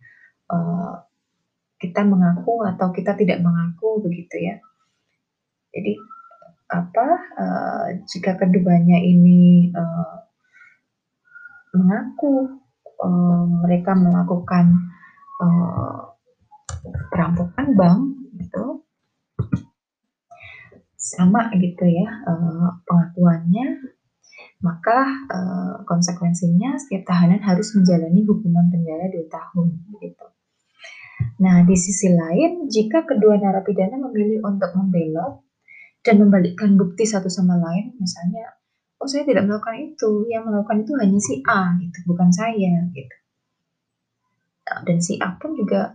Uh, 0.48 1.04
kita 1.76 2.00
mengaku 2.02 2.64
atau 2.64 2.88
kita 2.96 3.12
tidak 3.12 3.44
mengaku 3.44 4.00
begitu 4.00 4.40
ya. 4.40 4.56
Jadi 5.76 6.00
apa 6.72 7.08
uh, 7.36 7.86
jika 8.08 8.34
keduanya 8.40 8.98
ini 8.98 9.70
mengaku 11.76 12.56
mereka 13.60 13.92
melakukan 13.92 14.95
uh, 15.42 16.14
perampokan 17.12 17.76
bank 17.76 18.00
gitu 18.40 18.84
sama 20.96 21.52
gitu 21.56 21.84
ya 21.86 22.08
uh, 22.26 22.82
pengakuannya 22.82 23.96
maka 24.64 24.98
uh, 25.28 25.74
konsekuensinya 25.84 26.80
setiap 26.80 27.06
tahanan 27.12 27.40
harus 27.44 27.76
menjalani 27.76 28.24
hukuman 28.24 28.72
penjara 28.72 29.12
dua 29.12 29.26
tahun 29.28 29.68
gitu. 30.00 30.26
Nah, 31.36 31.64
di 31.68 31.76
sisi 31.76 32.12
lain, 32.12 32.68
jika 32.68 33.04
kedua 33.04 33.36
narapidana 33.36 34.00
memilih 34.00 34.40
untuk 34.44 34.72
membelot 34.72 35.44
dan 36.00 36.20
membalikkan 36.20 36.76
bukti 36.76 37.04
satu 37.04 37.28
sama 37.28 37.56
lain, 37.60 37.92
misalnya, 38.00 38.56
oh 39.00 39.08
saya 39.08 39.28
tidak 39.28 39.44
melakukan 39.44 39.92
itu, 39.92 40.28
yang 40.32 40.48
melakukan 40.48 40.84
itu 40.84 40.92
hanya 40.96 41.18
si 41.20 41.34
A, 41.44 41.76
gitu, 41.80 41.98
bukan 42.08 42.28
saya, 42.32 42.88
gitu. 42.92 43.16
Dan 44.66 44.98
si 44.98 45.14
A 45.22 45.38
pun 45.38 45.54
juga 45.54 45.94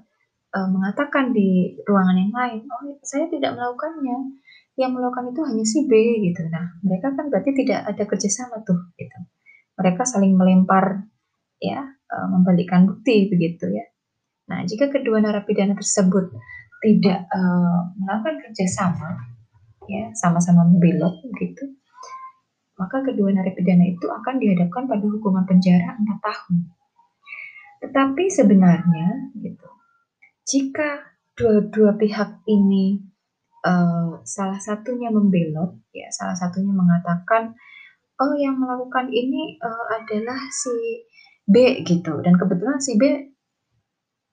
uh, 0.55 0.67
mengatakan 0.71 1.35
di 1.35 1.75
ruangan 1.83 2.17
yang 2.17 2.33
lain, 2.33 2.59
"Oh, 2.71 2.95
saya 3.03 3.27
tidak 3.27 3.55
melakukannya, 3.55 4.39
yang 4.79 4.91
melakukan 4.95 5.35
itu 5.35 5.41
hanya 5.43 5.65
si 5.67 5.79
B," 5.87 5.91
gitu. 6.31 6.47
Nah, 6.47 6.79
mereka 6.83 7.11
kan 7.15 7.27
berarti 7.27 7.51
tidak 7.55 7.83
ada 7.87 8.03
kerjasama 8.07 8.63
tuh, 8.63 8.79
gitu. 8.95 9.17
Mereka 9.79 10.07
saling 10.07 10.35
melempar 10.35 11.07
ya, 11.59 11.83
uh, 11.83 12.27
membalikkan 12.31 12.87
bukti 12.87 13.27
begitu 13.27 13.71
ya. 13.71 13.85
Nah, 14.51 14.63
jika 14.67 14.91
kedua 14.91 15.19
narapidana 15.23 15.75
tersebut 15.75 16.31
tidak, 16.81 17.27
uh, 17.31 17.93
melakukan 17.99 18.41
kerjasama, 18.49 19.31
ya, 19.87 20.11
sama-sama 20.17 20.65
membelot 20.67 21.21
gitu, 21.37 21.77
maka 22.81 23.05
kedua 23.05 23.29
narapidana 23.29 23.85
itu 23.85 24.09
akan 24.09 24.41
dihadapkan 24.41 24.89
pada 24.89 25.05
hukuman 25.05 25.45
penjara 25.45 25.93
4 26.01 26.17
tahun. 26.19 26.80
Tetapi 27.81 28.29
sebenarnya 28.29 29.33
gitu, 29.41 29.69
jika 30.45 31.17
dua-dua 31.33 31.97
pihak 31.97 32.45
ini 32.45 33.01
uh, 33.65 34.21
salah 34.21 34.61
satunya 34.61 35.09
membelot, 35.09 35.81
ya 35.89 36.07
salah 36.13 36.37
satunya 36.37 36.69
mengatakan, 36.69 37.57
oh 38.21 38.33
yang 38.37 38.61
melakukan 38.61 39.09
ini 39.09 39.57
uh, 39.57 39.85
adalah 39.97 40.37
si 40.53 41.03
B 41.41 41.81
gitu, 41.81 42.21
dan 42.21 42.37
kebetulan 42.37 42.77
si 42.77 43.01
B 43.01 43.03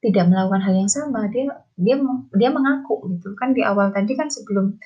tidak 0.04 0.30
melakukan 0.30 0.62
hal 0.62 0.74
yang 0.78 0.92
sama, 0.92 1.26
dia 1.32 1.48
dia 1.74 1.96
dia 2.36 2.50
mengaku 2.52 3.00
gitu. 3.16 3.34
Kan 3.34 3.56
di 3.56 3.64
awal 3.64 3.90
tadi 3.90 4.12
kan 4.14 4.28
sebelum 4.28 4.76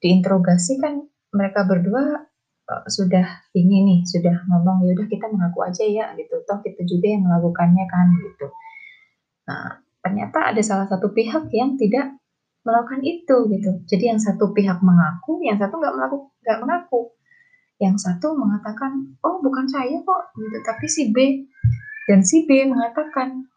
diinterogasi 0.00 0.78
kan 0.80 1.02
mereka 1.34 1.66
berdua 1.66 2.30
uh, 2.68 2.84
sudah 2.88 3.44
ini 3.56 3.84
nih 3.84 3.98
sudah 4.08 4.44
ngomong 4.48 4.84
ya 4.88 4.96
udah 4.96 5.06
kita 5.08 5.26
mengaku 5.28 5.64
aja 5.64 5.84
ya 5.84 6.06
gitu. 6.16 6.40
Toh 6.44 6.58
kita 6.64 6.82
juga 6.84 7.06
yang 7.12 7.22
melakukannya 7.28 7.84
kan 7.88 8.06
gitu. 8.20 8.46
Nah 9.48 9.80
ternyata 10.04 10.52
ada 10.52 10.60
salah 10.60 10.86
satu 10.88 11.12
pihak 11.12 11.48
yang 11.52 11.80
tidak 11.80 12.16
melakukan 12.64 13.00
itu 13.04 13.36
gitu. 13.52 13.70
Jadi 13.88 14.04
yang 14.14 14.20
satu 14.20 14.52
pihak 14.56 14.80
mengaku 14.80 15.40
yang 15.44 15.60
satu 15.60 15.76
nggak 15.76 15.94
melaku 15.94 16.16
nggak 16.44 16.60
mengaku. 16.64 17.00
Yang 17.82 17.96
satu 18.06 18.32
mengatakan 18.38 19.18
oh 19.20 19.40
bukan 19.44 19.66
saya 19.68 20.00
kok 20.00 20.22
gitu. 20.36 20.58
Tapi 20.64 20.86
si 20.88 21.02
B 21.12 21.16
dan 22.08 22.20
si 22.24 22.48
B 22.48 22.68
mengatakan 22.68 23.48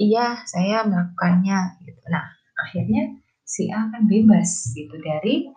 iya 0.00 0.40
saya 0.44 0.84
melakukannya 0.84 1.80
gitu. 1.84 2.02
Nah 2.12 2.24
akhirnya 2.60 3.16
si 3.44 3.66
A 3.72 3.88
akan 3.88 4.06
bebas 4.06 4.70
gitu 4.76 4.94
dari 5.00 5.48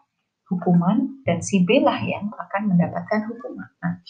hukuman 0.54 1.26
dan 1.26 1.42
si 1.42 1.66
B 1.66 1.82
lah 1.82 1.98
yang 1.98 2.30
akan 2.30 2.78
mendapatkan 2.78 3.26
hukuman. 3.26 3.70
Nah, 3.82 4.06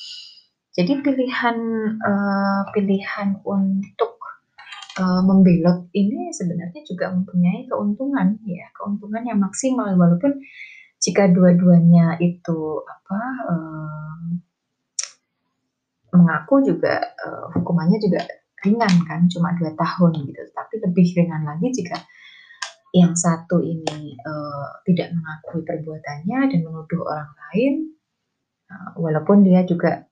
jadi 0.76 1.00
pilihan 1.00 1.58
uh, 2.04 2.62
pilihan 2.76 3.40
untuk 3.48 4.20
uh, 5.00 5.22
membelot 5.24 5.88
ini 5.96 6.36
sebenarnya 6.36 6.84
juga 6.84 7.16
mempunyai 7.16 7.70
keuntungan 7.72 8.42
ya, 8.44 8.68
keuntungan 8.76 9.24
yang 9.24 9.40
maksimal 9.40 9.88
walaupun 9.96 10.44
jika 11.00 11.32
dua-duanya 11.32 12.18
itu 12.20 12.60
apa 12.84 13.20
uh, 13.48 14.24
mengaku 16.14 16.64
juga 16.64 17.02
uh, 17.22 17.54
hukumannya 17.58 17.98
juga 17.98 18.24
ringan 18.64 19.04
kan, 19.04 19.28
cuma 19.28 19.52
dua 19.60 19.76
tahun 19.76 20.24
gitu. 20.26 20.42
Tapi 20.56 20.74
lebih 20.80 21.06
ringan 21.20 21.44
lagi 21.44 21.68
jika 21.70 22.00
yang 22.94 23.18
satu 23.18 23.58
ini 23.66 24.14
uh, 24.22 24.70
tidak 24.86 25.10
mengakui 25.18 25.66
perbuatannya 25.66 26.40
dan 26.46 26.60
menuduh 26.62 27.02
orang 27.02 27.34
lain, 27.50 27.74
uh, 28.70 28.94
walaupun 29.02 29.42
dia 29.42 29.66
juga 29.66 30.06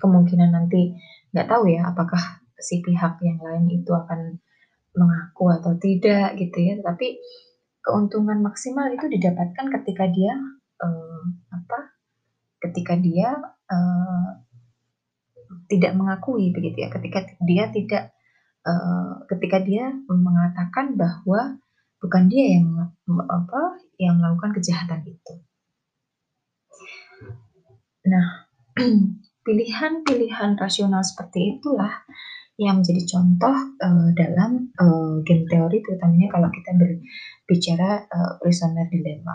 kemungkinan 0.00 0.48
nanti 0.48 0.96
nggak 1.36 1.44
tahu 1.44 1.68
ya 1.68 1.92
apakah 1.92 2.40
si 2.56 2.80
pihak 2.80 3.20
yang 3.20 3.36
lain 3.36 3.68
itu 3.68 3.92
akan 3.92 4.40
mengaku 4.96 5.52
atau 5.52 5.76
tidak 5.76 6.40
gitu 6.40 6.56
ya, 6.56 6.80
tapi 6.80 7.20
keuntungan 7.84 8.40
maksimal 8.40 8.88
itu 8.88 9.04
didapatkan 9.04 9.66
ketika 9.80 10.08
dia 10.08 10.32
uh, 10.80 11.22
apa? 11.52 12.00
Ketika 12.64 12.96
dia 12.96 13.36
uh, 13.68 14.28
tidak 15.68 15.92
mengakui 16.00 16.48
begitu 16.48 16.80
ya, 16.80 16.88
ketika 16.88 17.28
dia 17.44 17.68
tidak 17.68 18.16
uh, 18.64 19.20
ketika 19.28 19.60
dia 19.60 19.92
mengatakan 20.08 20.96
bahwa 20.96 21.60
bukan 22.04 22.28
dia 22.28 22.60
yang 22.60 22.92
apa 23.24 23.80
yang 23.96 24.20
melakukan 24.20 24.52
kejahatan 24.60 25.00
itu. 25.08 25.34
Nah, 28.04 28.44
pilihan-pilihan 29.48 30.60
rasional 30.60 31.00
seperti 31.00 31.56
itulah 31.56 32.04
yang 32.60 32.84
menjadi 32.84 33.02
contoh 33.16 33.56
uh, 33.80 34.08
dalam 34.12 34.68
uh, 34.76 35.24
game 35.24 35.48
teori 35.48 35.80
terutamanya 35.80 36.28
kalau 36.28 36.52
kita 36.52 36.70
berbicara 36.76 38.04
uh, 38.04 38.32
prisoner 38.38 38.86
dilemma. 38.92 39.34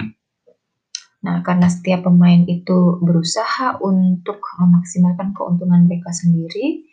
Nah, 1.19 1.43
karena 1.43 1.67
setiap 1.67 2.07
pemain 2.07 2.47
itu 2.47 2.95
berusaha 3.03 3.75
untuk 3.83 4.39
memaksimalkan 4.55 5.35
keuntungan 5.35 5.83
mereka 5.83 6.15
sendiri 6.15 6.87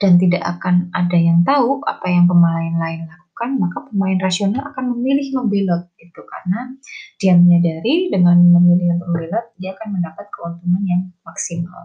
dan 0.00 0.16
tidak 0.16 0.40
akan 0.56 0.88
ada 0.96 1.18
yang 1.20 1.44
tahu 1.44 1.84
apa 1.84 2.06
yang 2.08 2.24
pemain 2.24 2.72
lain 2.80 3.04
lakukan 3.04 3.21
dilakukan, 3.42 3.58
maka 3.58 3.78
pemain 3.90 4.18
rasional 4.22 4.62
akan 4.70 4.84
memilih 4.94 5.28
membelot 5.34 5.90
gitu 5.98 6.20
karena 6.22 6.78
dia 7.18 7.34
menyadari 7.34 8.10
dengan 8.10 8.38
memilih 8.38 8.94
untuk 8.98 9.08
membelot 9.10 9.46
dia 9.58 9.74
akan 9.74 9.88
mendapat 9.98 10.26
keuntungan 10.30 10.82
yang 10.86 11.02
maksimal. 11.26 11.82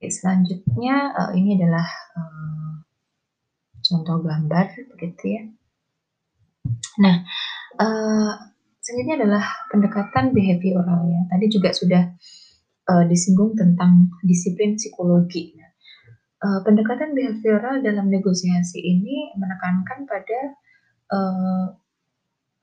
Oke, 0.00 0.08
selanjutnya 0.08 0.96
uh, 1.14 1.30
ini 1.36 1.60
adalah 1.60 1.86
uh, 2.16 2.72
contoh 3.84 4.18
gambar 4.24 4.66
begitu 4.96 5.24
ya. 5.28 5.42
Nah, 6.98 7.22
uh, 7.78 8.32
selanjutnya 8.80 9.16
adalah 9.24 9.44
pendekatan 9.70 10.34
behavioral 10.34 11.06
ya. 11.06 11.20
Tadi 11.30 11.46
juga 11.46 11.70
sudah 11.70 12.04
disinggung 12.90 13.54
tentang 13.54 14.18
disiplin 14.26 14.74
psikologi. 14.74 15.59
Uh, 16.40 16.64
pendekatan 16.64 17.12
behavioral 17.12 17.84
dalam 17.84 18.08
negosiasi 18.08 18.80
ini 18.80 19.28
menekankan 19.36 20.08
pada 20.08 20.40
uh, 21.12 21.68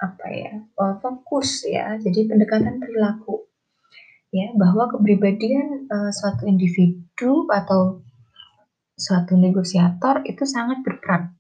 apa 0.02 0.26
ya 0.34 0.66
uh, 0.82 0.98
fokus 0.98 1.62
ya 1.62 1.94
jadi 2.02 2.26
pendekatan 2.26 2.82
perilaku. 2.82 3.46
Ya 4.34 4.50
bahwa 4.58 4.90
kepribadian 4.90 5.86
uh, 5.94 6.10
suatu 6.10 6.50
individu 6.50 7.46
atau 7.54 8.02
suatu 8.98 9.38
negosiator 9.38 10.26
itu 10.26 10.42
sangat 10.50 10.82
berperan. 10.82 11.38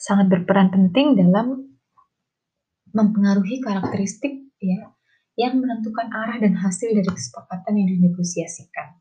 Sangat 0.00 0.32
berperan 0.32 0.72
penting 0.72 1.12
dalam 1.12 1.76
mempengaruhi 2.96 3.60
karakteristik 3.60 4.48
ya 4.64 4.96
yang 5.36 5.60
menentukan 5.60 6.08
arah 6.08 6.40
dan 6.40 6.56
hasil 6.56 6.88
dari 6.88 7.04
kesepakatan 7.04 7.84
yang 7.84 7.88
dinegosiasikan 8.00 8.96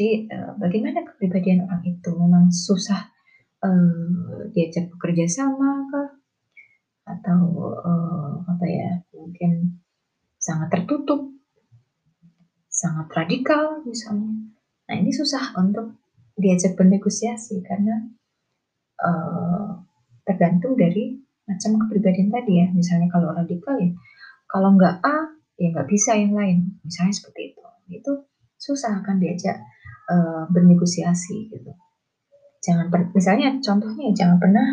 jadi 0.00 0.32
uh, 0.32 0.56
bagaimana 0.56 1.04
kepribadian 1.04 1.68
orang 1.68 1.84
itu? 1.84 2.08
Memang 2.16 2.48
susah 2.48 3.12
uh, 3.60 4.48
diajak 4.48 4.88
bekerja 4.96 5.28
sama 5.28 5.84
kah? 5.92 6.16
Atau 7.04 7.52
uh, 7.84 8.40
apa 8.48 8.64
ya? 8.64 9.04
Mungkin 9.12 9.76
sangat 10.40 10.72
tertutup, 10.72 11.36
sangat 12.72 13.12
radikal 13.12 13.84
misalnya. 13.84 14.56
Nah 14.88 14.94
ini 14.96 15.12
susah 15.12 15.52
untuk 15.60 16.00
diajak 16.32 16.80
bernegosiasi 16.80 17.60
karena 17.60 18.00
uh, 19.04 19.84
tergantung 20.24 20.80
dari 20.80 21.20
macam 21.44 21.76
kepribadian 21.76 22.32
tadi 22.32 22.56
ya. 22.56 22.72
Misalnya 22.72 23.12
kalau 23.12 23.36
radikal 23.36 23.76
ya, 23.76 23.92
kalau 24.48 24.80
nggak 24.80 25.04
A 25.04 25.36
ya 25.60 25.76
nggak 25.76 25.92
bisa 25.92 26.16
yang 26.16 26.32
lain. 26.32 26.80
Misalnya 26.88 27.12
seperti 27.12 27.52
itu. 27.52 27.60
Itu 27.92 28.12
susah 28.56 29.04
akan 29.04 29.20
diajak 29.20 29.60
uh, 30.10 30.42
bernegosiasi 30.50 31.54
gitu. 31.54 31.70
Jangan 32.60 32.90
per, 32.90 33.08
misalnya 33.14 33.56
contohnya 33.62 34.12
jangan 34.12 34.36
pernah 34.42 34.66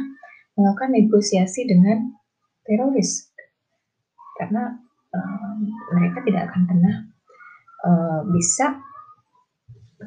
melakukan 0.58 0.92
negosiasi 0.98 1.70
dengan 1.70 2.18
teroris 2.66 3.30
karena 4.42 4.76
uh, 5.14 5.54
mereka 5.96 6.20
tidak 6.26 6.52
akan 6.52 6.62
pernah 6.68 6.96
uh, 7.86 8.22
bisa 8.34 8.82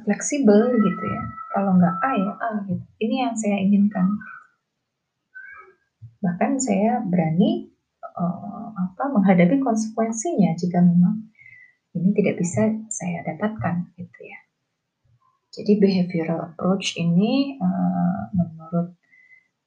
fleksibel 0.05 0.75
gitu 0.75 1.05
ya. 1.07 1.23
Kalau 1.51 1.75
nggak 1.79 1.97
A 2.03 2.11
ya 2.15 2.33
A 2.37 2.51
gitu. 2.67 2.85
Ini 3.03 3.15
yang 3.27 3.35
saya 3.35 3.59
inginkan. 3.59 4.07
Bahkan 6.21 6.61
saya 6.61 7.01
berani 7.01 7.73
uh, 8.05 8.69
apa 8.77 9.05
menghadapi 9.09 9.57
konsekuensinya 9.59 10.53
jika 10.55 10.85
memang 10.85 11.33
ini 11.97 12.15
tidak 12.15 12.39
bisa 12.39 12.71
saya 12.93 13.25
dapatkan 13.25 13.89
gitu 13.99 14.21
ya. 14.23 14.39
Jadi 15.51 15.83
behavioral 15.83 16.55
approach 16.55 16.95
ini 16.95 17.59
uh, 17.59 18.23
menurut 18.31 18.95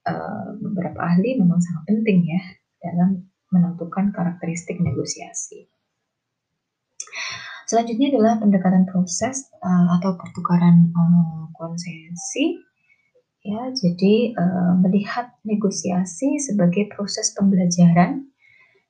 uh, 0.08 0.48
beberapa 0.56 1.00
ahli 1.04 1.36
memang 1.36 1.60
sangat 1.60 1.84
penting 1.92 2.24
ya 2.24 2.42
dalam 2.80 3.28
menentukan 3.52 4.10
karakteristik 4.16 4.80
negosiasi. 4.80 5.68
Selanjutnya 7.64 8.12
adalah 8.12 8.40
pendekatan 8.40 8.84
proses 8.88 9.48
uh, 9.60 9.88
atau 10.00 10.16
pertukaran 10.16 10.92
uh, 10.92 11.48
konsesi. 11.56 12.60
Ya, 13.44 13.68
jadi 13.76 14.32
uh, 14.40 14.80
melihat 14.80 15.36
negosiasi 15.44 16.40
sebagai 16.40 16.88
proses 16.96 17.36
pembelajaran 17.36 18.24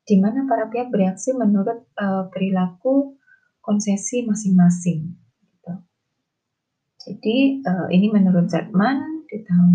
di 0.06 0.14
mana 0.22 0.46
para 0.46 0.70
pihak 0.70 0.94
bereaksi 0.94 1.34
menurut 1.34 1.90
uh, 1.98 2.30
perilaku 2.30 3.18
konsesi 3.58 4.22
masing-masing. 4.22 5.23
Jadi 7.04 7.60
uh, 7.68 7.88
ini 7.92 8.08
menurut 8.08 8.48
Zartman 8.48 9.28
di 9.28 9.44
tahun 9.44 9.72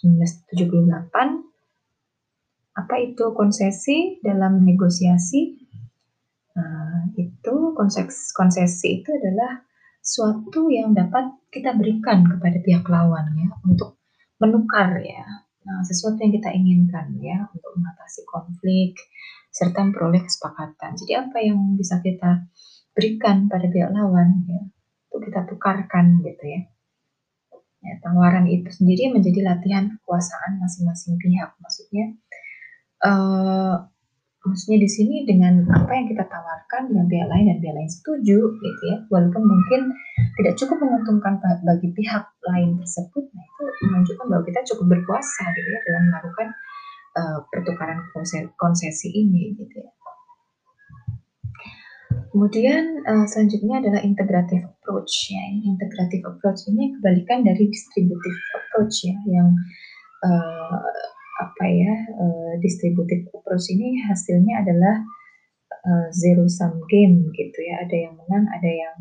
1978 0.00 2.80
apa 2.80 2.94
itu 3.04 3.24
konsesi 3.36 4.16
dalam 4.24 4.64
negosiasi? 4.64 5.60
Nah, 6.56 7.12
itu 7.20 7.76
konsesi, 7.76 8.32
konsesi 8.32 9.04
itu 9.04 9.12
adalah 9.12 9.60
suatu 10.00 10.72
yang 10.72 10.96
dapat 10.96 11.36
kita 11.52 11.76
berikan 11.76 12.24
kepada 12.24 12.56
pihak 12.64 12.88
lawan 12.88 13.28
ya 13.36 13.52
untuk 13.68 14.00
menukar 14.40 14.96
ya 15.04 15.44
nah, 15.68 15.84
sesuatu 15.84 16.16
yang 16.24 16.32
kita 16.40 16.48
inginkan 16.56 17.12
ya 17.20 17.44
untuk 17.52 17.76
mengatasi 17.76 18.24
konflik 18.24 18.96
serta 19.52 19.84
memperoleh 19.84 20.24
kesepakatan. 20.24 20.96
Jadi 20.96 21.12
apa 21.20 21.36
yang 21.44 21.76
bisa 21.76 22.00
kita 22.00 22.48
berikan 22.96 23.52
pada 23.52 23.68
pihak 23.68 23.92
lawan 23.92 24.48
ya 24.48 24.64
untuk 25.10 25.26
kita 25.26 25.42
tukarkan 25.50 26.22
gitu 26.22 26.44
ya. 26.46 26.60
ya 27.82 27.94
tawaran 28.06 28.46
itu 28.46 28.70
sendiri 28.70 29.10
menjadi 29.10 29.42
latihan 29.42 29.90
kekuasaan 29.90 30.62
masing-masing 30.62 31.18
pihak. 31.18 31.50
Maksudnya 31.58 32.14
uh, 33.02 33.90
maksudnya 34.40 34.78
di 34.80 34.88
sini 34.88 35.16
dengan 35.28 35.68
apa 35.68 35.92
yang 35.92 36.08
kita 36.08 36.24
tawarkan 36.24 36.88
dengan 36.88 37.04
pihak 37.12 37.28
lain 37.28 37.44
dan 37.52 37.58
pihak 37.60 37.76
lain 37.76 37.90
setuju 37.92 38.38
gitu 38.56 38.82
ya 38.88 39.04
walaupun 39.12 39.44
mungkin 39.44 39.92
tidak 40.40 40.56
cukup 40.56 40.80
menguntungkan 40.80 41.36
bagi 41.60 41.92
pihak 41.92 42.24
lain 42.48 42.80
tersebut 42.80 43.24
nah 43.36 43.44
itu 43.44 43.62
menunjukkan 43.84 44.26
bahwa 44.32 44.42
kita 44.48 44.60
cukup 44.72 44.96
berkuasa 44.96 45.44
gitu 45.52 45.68
ya 45.68 45.80
dalam 45.92 46.02
melakukan 46.08 46.48
uh, 47.20 47.38
pertukaran 47.52 48.00
konsesi 48.56 49.08
ini 49.12 49.60
gitu 49.60 49.84
ya 49.84 49.92
kemudian 52.30 53.02
uh, 53.04 53.26
selanjutnya 53.26 53.82
adalah 53.82 54.00
integrative 54.00 54.64
approach 54.66 55.30
ya. 55.30 55.42
Integrative 55.66 56.24
approach 56.26 56.66
ini 56.70 56.94
kebalikan 56.98 57.42
dari 57.42 57.66
distributive 57.68 58.38
approach 58.56 59.04
ya 59.04 59.16
yang 59.28 59.52
uh, 60.24 60.78
apa 61.40 61.64
ya 61.66 61.94
uh, 62.16 62.52
distributive 62.62 63.28
approach 63.34 63.68
ini 63.74 64.00
hasilnya 64.06 64.62
adalah 64.62 64.96
uh, 65.84 66.06
zero 66.14 66.46
sum 66.46 66.80
game 66.86 67.28
gitu 67.34 67.58
ya. 67.60 67.82
Ada 67.84 67.96
yang 68.08 68.14
menang 68.16 68.46
ada 68.48 68.70
yang 68.70 68.96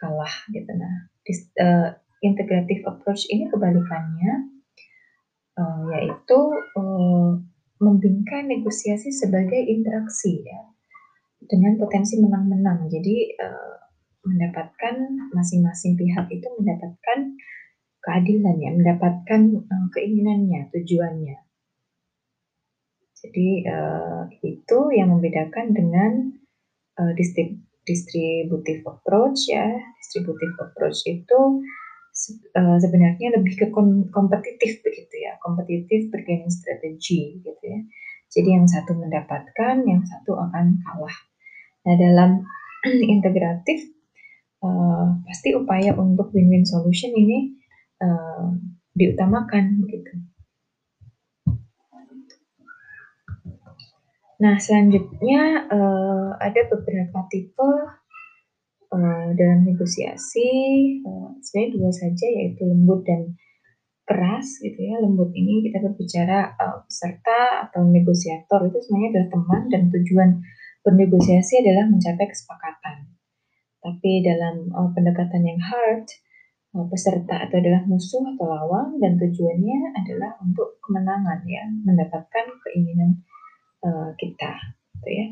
kalah 0.00 0.34
gitu. 0.50 0.70
Nah 0.72 1.12
dis, 1.22 1.46
uh, 1.60 1.94
integrative 2.24 2.82
approach 2.88 3.28
ini 3.28 3.46
kebalikannya 3.52 4.48
uh, 5.60 5.82
yaitu 5.98 6.40
uh, 6.78 7.36
membingkai 7.82 8.46
negosiasi 8.46 9.10
sebagai 9.10 9.58
interaksi 9.58 10.46
ya 10.46 10.71
dengan 11.48 11.78
potensi 11.78 12.18
menang-menang 12.18 12.90
jadi 12.90 13.16
uh, 13.38 13.76
mendapatkan 14.22 14.94
masing-masing 15.34 15.98
pihak 15.98 16.30
itu 16.30 16.46
mendapatkan 16.58 17.18
keadilan 18.02 18.56
ya 18.58 18.70
mendapatkan 18.74 19.40
uh, 19.62 19.86
keinginannya 19.94 20.70
tujuannya 20.70 21.38
jadi 23.22 23.48
uh, 23.70 24.24
itu 24.42 24.78
yang 24.94 25.14
membedakan 25.14 25.70
dengan 25.70 26.12
distrib 27.16 27.56
distributive 27.86 28.82
approach 28.86 29.50
ya. 29.50 29.66
Distributive 30.02 30.54
approach 30.58 31.02
itu 31.06 31.40
sebenarnya 32.52 33.40
lebih 33.40 33.54
ke 33.56 33.66
kom 33.72 34.12
kompetitif 34.12 34.84
begitu 34.84 35.14
ya, 35.16 35.40
kompetitif 35.40 36.12
bargaining 36.12 36.52
strategy 36.52 37.40
gitu 37.40 37.64
ya. 37.64 37.80
Jadi 38.32 38.48
yang 38.48 38.66
satu 38.68 38.96
mendapatkan, 38.96 39.84
yang 39.84 40.02
satu 40.04 40.36
akan 40.36 40.80
kalah. 40.84 41.16
Nah 41.82 41.94
dalam 41.98 42.30
integratif 43.14 43.90
uh, 44.62 45.18
pasti 45.26 45.54
upaya 45.54 45.94
untuk 45.98 46.30
win-win 46.30 46.66
solution 46.66 47.10
ini 47.14 47.58
uh, 48.02 48.54
diutamakan 48.92 49.82
begitu. 49.82 50.32
Nah, 54.42 54.58
selanjutnya 54.58 55.70
uh, 55.70 56.34
ada 56.34 56.66
beberapa 56.66 57.30
tipe 57.30 57.70
uh, 58.90 59.26
dalam 59.38 59.62
negosiasi. 59.62 60.50
Uh, 61.06 61.38
sebenarnya 61.38 61.70
dua 61.78 61.90
saja, 61.94 62.26
yaitu 62.26 62.66
lembut 62.66 63.06
dan 63.06 63.38
keras, 64.02 64.58
gitu 64.58 64.82
ya. 64.82 64.98
Lembut 64.98 65.30
ini 65.30 65.70
kita 65.70 65.78
berbicara 65.78 66.58
uh, 66.58 66.82
peserta 66.82 67.70
atau 67.70 67.86
negosiator 67.86 68.66
itu 68.66 68.82
sebenarnya 68.82 69.08
adalah 69.14 69.28
teman 69.30 69.62
dan 69.70 69.82
tujuan 69.94 70.30
bernegosiasi 70.82 71.62
adalah 71.62 71.86
mencapai 71.88 72.26
kesepakatan. 72.30 73.10
Tapi 73.82 74.22
dalam 74.22 74.70
uh, 74.70 74.90
pendekatan 74.94 75.42
yang 75.42 75.58
hard, 75.58 76.06
uh, 76.78 76.86
peserta 76.86 77.50
itu 77.50 77.54
adalah 77.58 77.82
musuh 77.86 78.22
atau 78.34 78.46
lawan 78.46 78.98
dan 79.02 79.18
tujuannya 79.18 79.98
adalah 79.98 80.38
untuk 80.42 80.78
kemenangan 80.86 81.42
ya, 81.46 81.66
mendapatkan 81.66 82.46
keinginan 82.62 83.26
uh, 83.82 84.14
kita, 84.14 84.54
gitu 84.98 85.10
ya. 85.10 85.26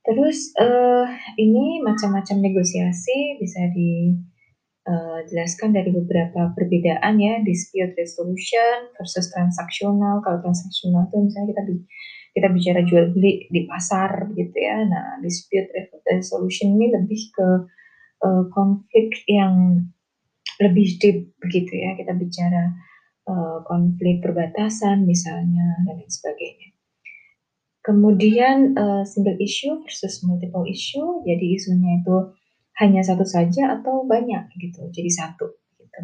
Terus 0.00 0.56
uh, 0.56 1.04
ini 1.36 1.84
macam-macam 1.84 2.40
negosiasi 2.40 3.36
bisa 3.36 3.68
dijelaskan 3.68 5.68
eh, 5.70 5.74
dari 5.76 5.90
beberapa 5.92 6.56
perbedaan 6.56 7.20
ya 7.20 7.44
dispute 7.44 7.92
resolution 8.00 8.88
versus 8.96 9.28
transaksional. 9.28 10.24
Kalau 10.24 10.40
transaksional 10.40 11.04
itu 11.12 11.16
misalnya 11.20 11.52
kita 11.52 11.62
kita 12.30 12.48
bicara 12.50 12.80
jual 12.86 13.10
beli 13.10 13.50
di 13.50 13.66
pasar 13.66 14.30
gitu 14.34 14.56
ya. 14.56 14.86
Nah 14.86 15.18
dispute 15.22 15.70
resolution 16.06 16.78
ini 16.78 16.94
lebih 16.94 17.20
ke 17.34 17.48
uh, 18.22 18.44
konflik 18.54 19.14
yang 19.26 19.86
lebih 20.60 21.00
deep 21.00 21.34
begitu 21.42 21.72
ya. 21.74 21.98
Kita 21.98 22.14
bicara 22.14 22.70
uh, 23.26 23.58
konflik 23.66 24.22
perbatasan 24.22 25.08
misalnya 25.08 25.82
dan 25.86 25.98
lain 25.98 26.10
sebagainya. 26.10 26.70
Kemudian 27.80 28.76
uh, 28.76 29.02
single 29.08 29.40
issue 29.40 29.80
versus 29.88 30.20
multiple 30.20 30.68
issue, 30.68 31.24
jadi 31.24 31.56
isunya 31.56 32.04
itu 32.04 32.36
hanya 32.76 33.00
satu 33.00 33.24
saja 33.24 33.80
atau 33.80 34.04
banyak 34.04 34.52
gitu, 34.60 34.84
jadi 34.92 35.08
satu 35.08 35.48
gitu. 35.80 36.00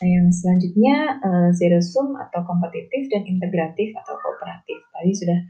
Nah 0.00 0.08
yang 0.08 0.28
selanjutnya 0.32 1.20
uh, 1.20 1.48
zero 1.52 1.80
sum 1.84 2.16
atau 2.16 2.40
kompetitif 2.48 3.12
dan 3.12 3.28
integratif 3.28 3.92
atau 4.00 4.16
kooperatif. 4.16 4.80
Tadi 4.96 5.12
sudah 5.12 5.40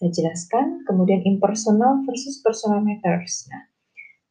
saya 0.00 0.10
jelaskan. 0.10 0.66
Kemudian 0.88 1.20
impersonal 1.28 2.00
versus 2.08 2.40
personal 2.40 2.80
matters. 2.80 3.44
Nah 3.52 3.68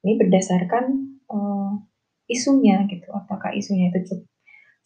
ini 0.01 0.17
berdasarkan 0.17 0.85
uh, 1.29 1.73
isunya 2.29 2.85
gitu, 2.89 3.09
apakah 3.13 3.53
isunya 3.53 3.93
itu 3.93 4.13
cukup 4.13 4.27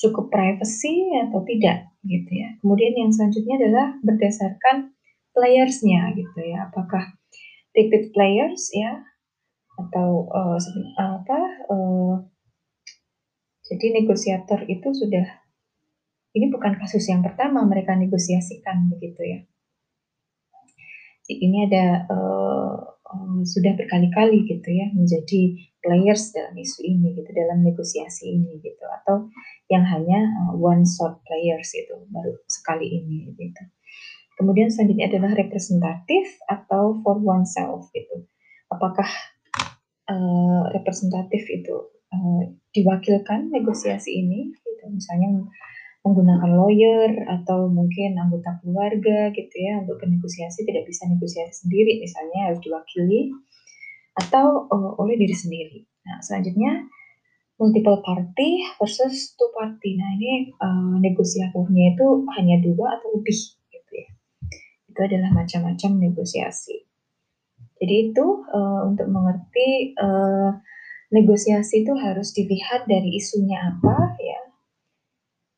cukup 0.04 0.26
privacy 0.36 1.15
atau 1.30 1.39
tidak 1.48 1.88
gitu 2.04 2.32
ya. 2.34 2.60
Kemudian 2.60 2.93
yang 2.98 3.12
selanjutnya 3.15 3.56
adalah 3.56 3.88
berdasarkan 4.04 4.93
playersnya 5.34 6.13
gitu 6.13 6.39
ya 6.46 6.69
apakah 6.69 7.17
repeat 7.74 8.13
players 8.13 8.69
ya 8.72 9.02
atau 9.74 10.30
uh, 10.30 10.58
apa 11.02 11.39
uh, 11.74 12.15
jadi 13.74 14.06
negosiator 14.06 14.70
itu 14.70 14.94
sudah 14.94 15.26
ini 16.34 16.50
bukan 16.50 16.78
kasus 16.78 17.10
yang 17.10 17.26
pertama 17.26 17.66
mereka 17.66 17.98
negosiasikan 17.98 18.90
begitu 18.90 19.22
ya. 19.22 19.40
Ini 21.26 21.58
ada 21.72 21.86
uh, 22.10 22.78
uh, 23.02 23.42
sudah 23.48 23.74
berkali-kali 23.74 24.46
gitu 24.46 24.70
ya 24.70 24.92
menjadi 24.94 25.58
players 25.80 26.36
dalam 26.36 26.54
isu 26.58 26.84
ini 26.84 27.18
gitu 27.18 27.30
dalam 27.34 27.66
negosiasi 27.66 28.34
ini 28.34 28.62
gitu. 28.62 28.86
Atau 29.02 29.30
yang 29.70 29.86
hanya 29.90 30.20
uh, 30.46 30.54
one 30.58 30.86
shot 30.86 31.22
players 31.26 31.70
itu 31.78 31.96
baru 32.10 32.34
sekali 32.50 33.02
ini 33.02 33.34
gitu. 33.38 33.64
Kemudian 34.38 34.74
selanjutnya 34.74 35.14
adalah 35.14 35.38
representatif 35.38 36.42
atau 36.50 36.98
for 37.06 37.22
oneself 37.22 37.94
itu. 37.94 38.26
Apakah 38.74 39.10
uh, 40.10 40.62
representatif 40.74 41.46
itu 41.46 41.92
uh, 42.13 42.41
diwakilkan 42.69 43.49
negosiasi 43.49 44.21
ini? 44.21 44.54
Gitu. 44.54 44.86
Misalnya 44.93 45.49
menggunakan 46.04 46.52
lawyer 46.54 47.10
atau 47.32 47.71
mungkin 47.71 48.19
anggota 48.19 48.60
keluarga 48.60 49.32
gitu 49.32 49.56
ya 49.56 49.82
untuk 49.82 50.04
bernegosiasi 50.04 50.67
tidak 50.67 50.84
bisa 50.84 51.08
negosiasi 51.08 51.63
sendiri 51.63 52.04
misalnya 52.04 52.52
harus 52.52 52.60
diwakili 52.60 53.32
atau 54.19 54.67
uh, 54.67 54.99
oleh 54.99 55.15
diri 55.15 55.32
sendiri. 55.32 55.88
Nah 56.04 56.19
selanjutnya 56.19 56.91
multiple 57.56 58.04
party 58.04 58.67
versus 58.76 59.32
two 59.39 59.47
party. 59.56 59.95
Nah 59.95 60.10
ini 60.19 60.52
uh, 60.60 60.99
negosiatornya 60.99 61.95
itu 61.95 62.08
hanya 62.36 62.60
dua 62.60 62.99
atau 62.99 63.15
lebih 63.15 63.36
itu 64.93 64.99
adalah 65.02 65.34
macam-macam 65.34 65.91
negosiasi. 65.97 66.86
Jadi 67.82 68.13
itu, 68.13 68.26
eee, 68.45 68.80
untuk 68.86 69.10
mengerti, 69.10 69.97
eee, 69.97 70.49
negosiasi 71.15 71.86
itu 71.86 71.93
harus 72.06 72.34
dilihat 72.38 72.82
dari 72.89 73.10
isunya 73.21 73.60
apa 73.71 74.17
ya. 74.19 74.39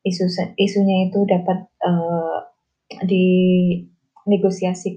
Isu 0.04 0.24
isunya 0.60 0.96
itu 1.08 1.18
dapat, 1.24 1.58
eee, 1.80 2.36
dinegosiasi 3.10 4.90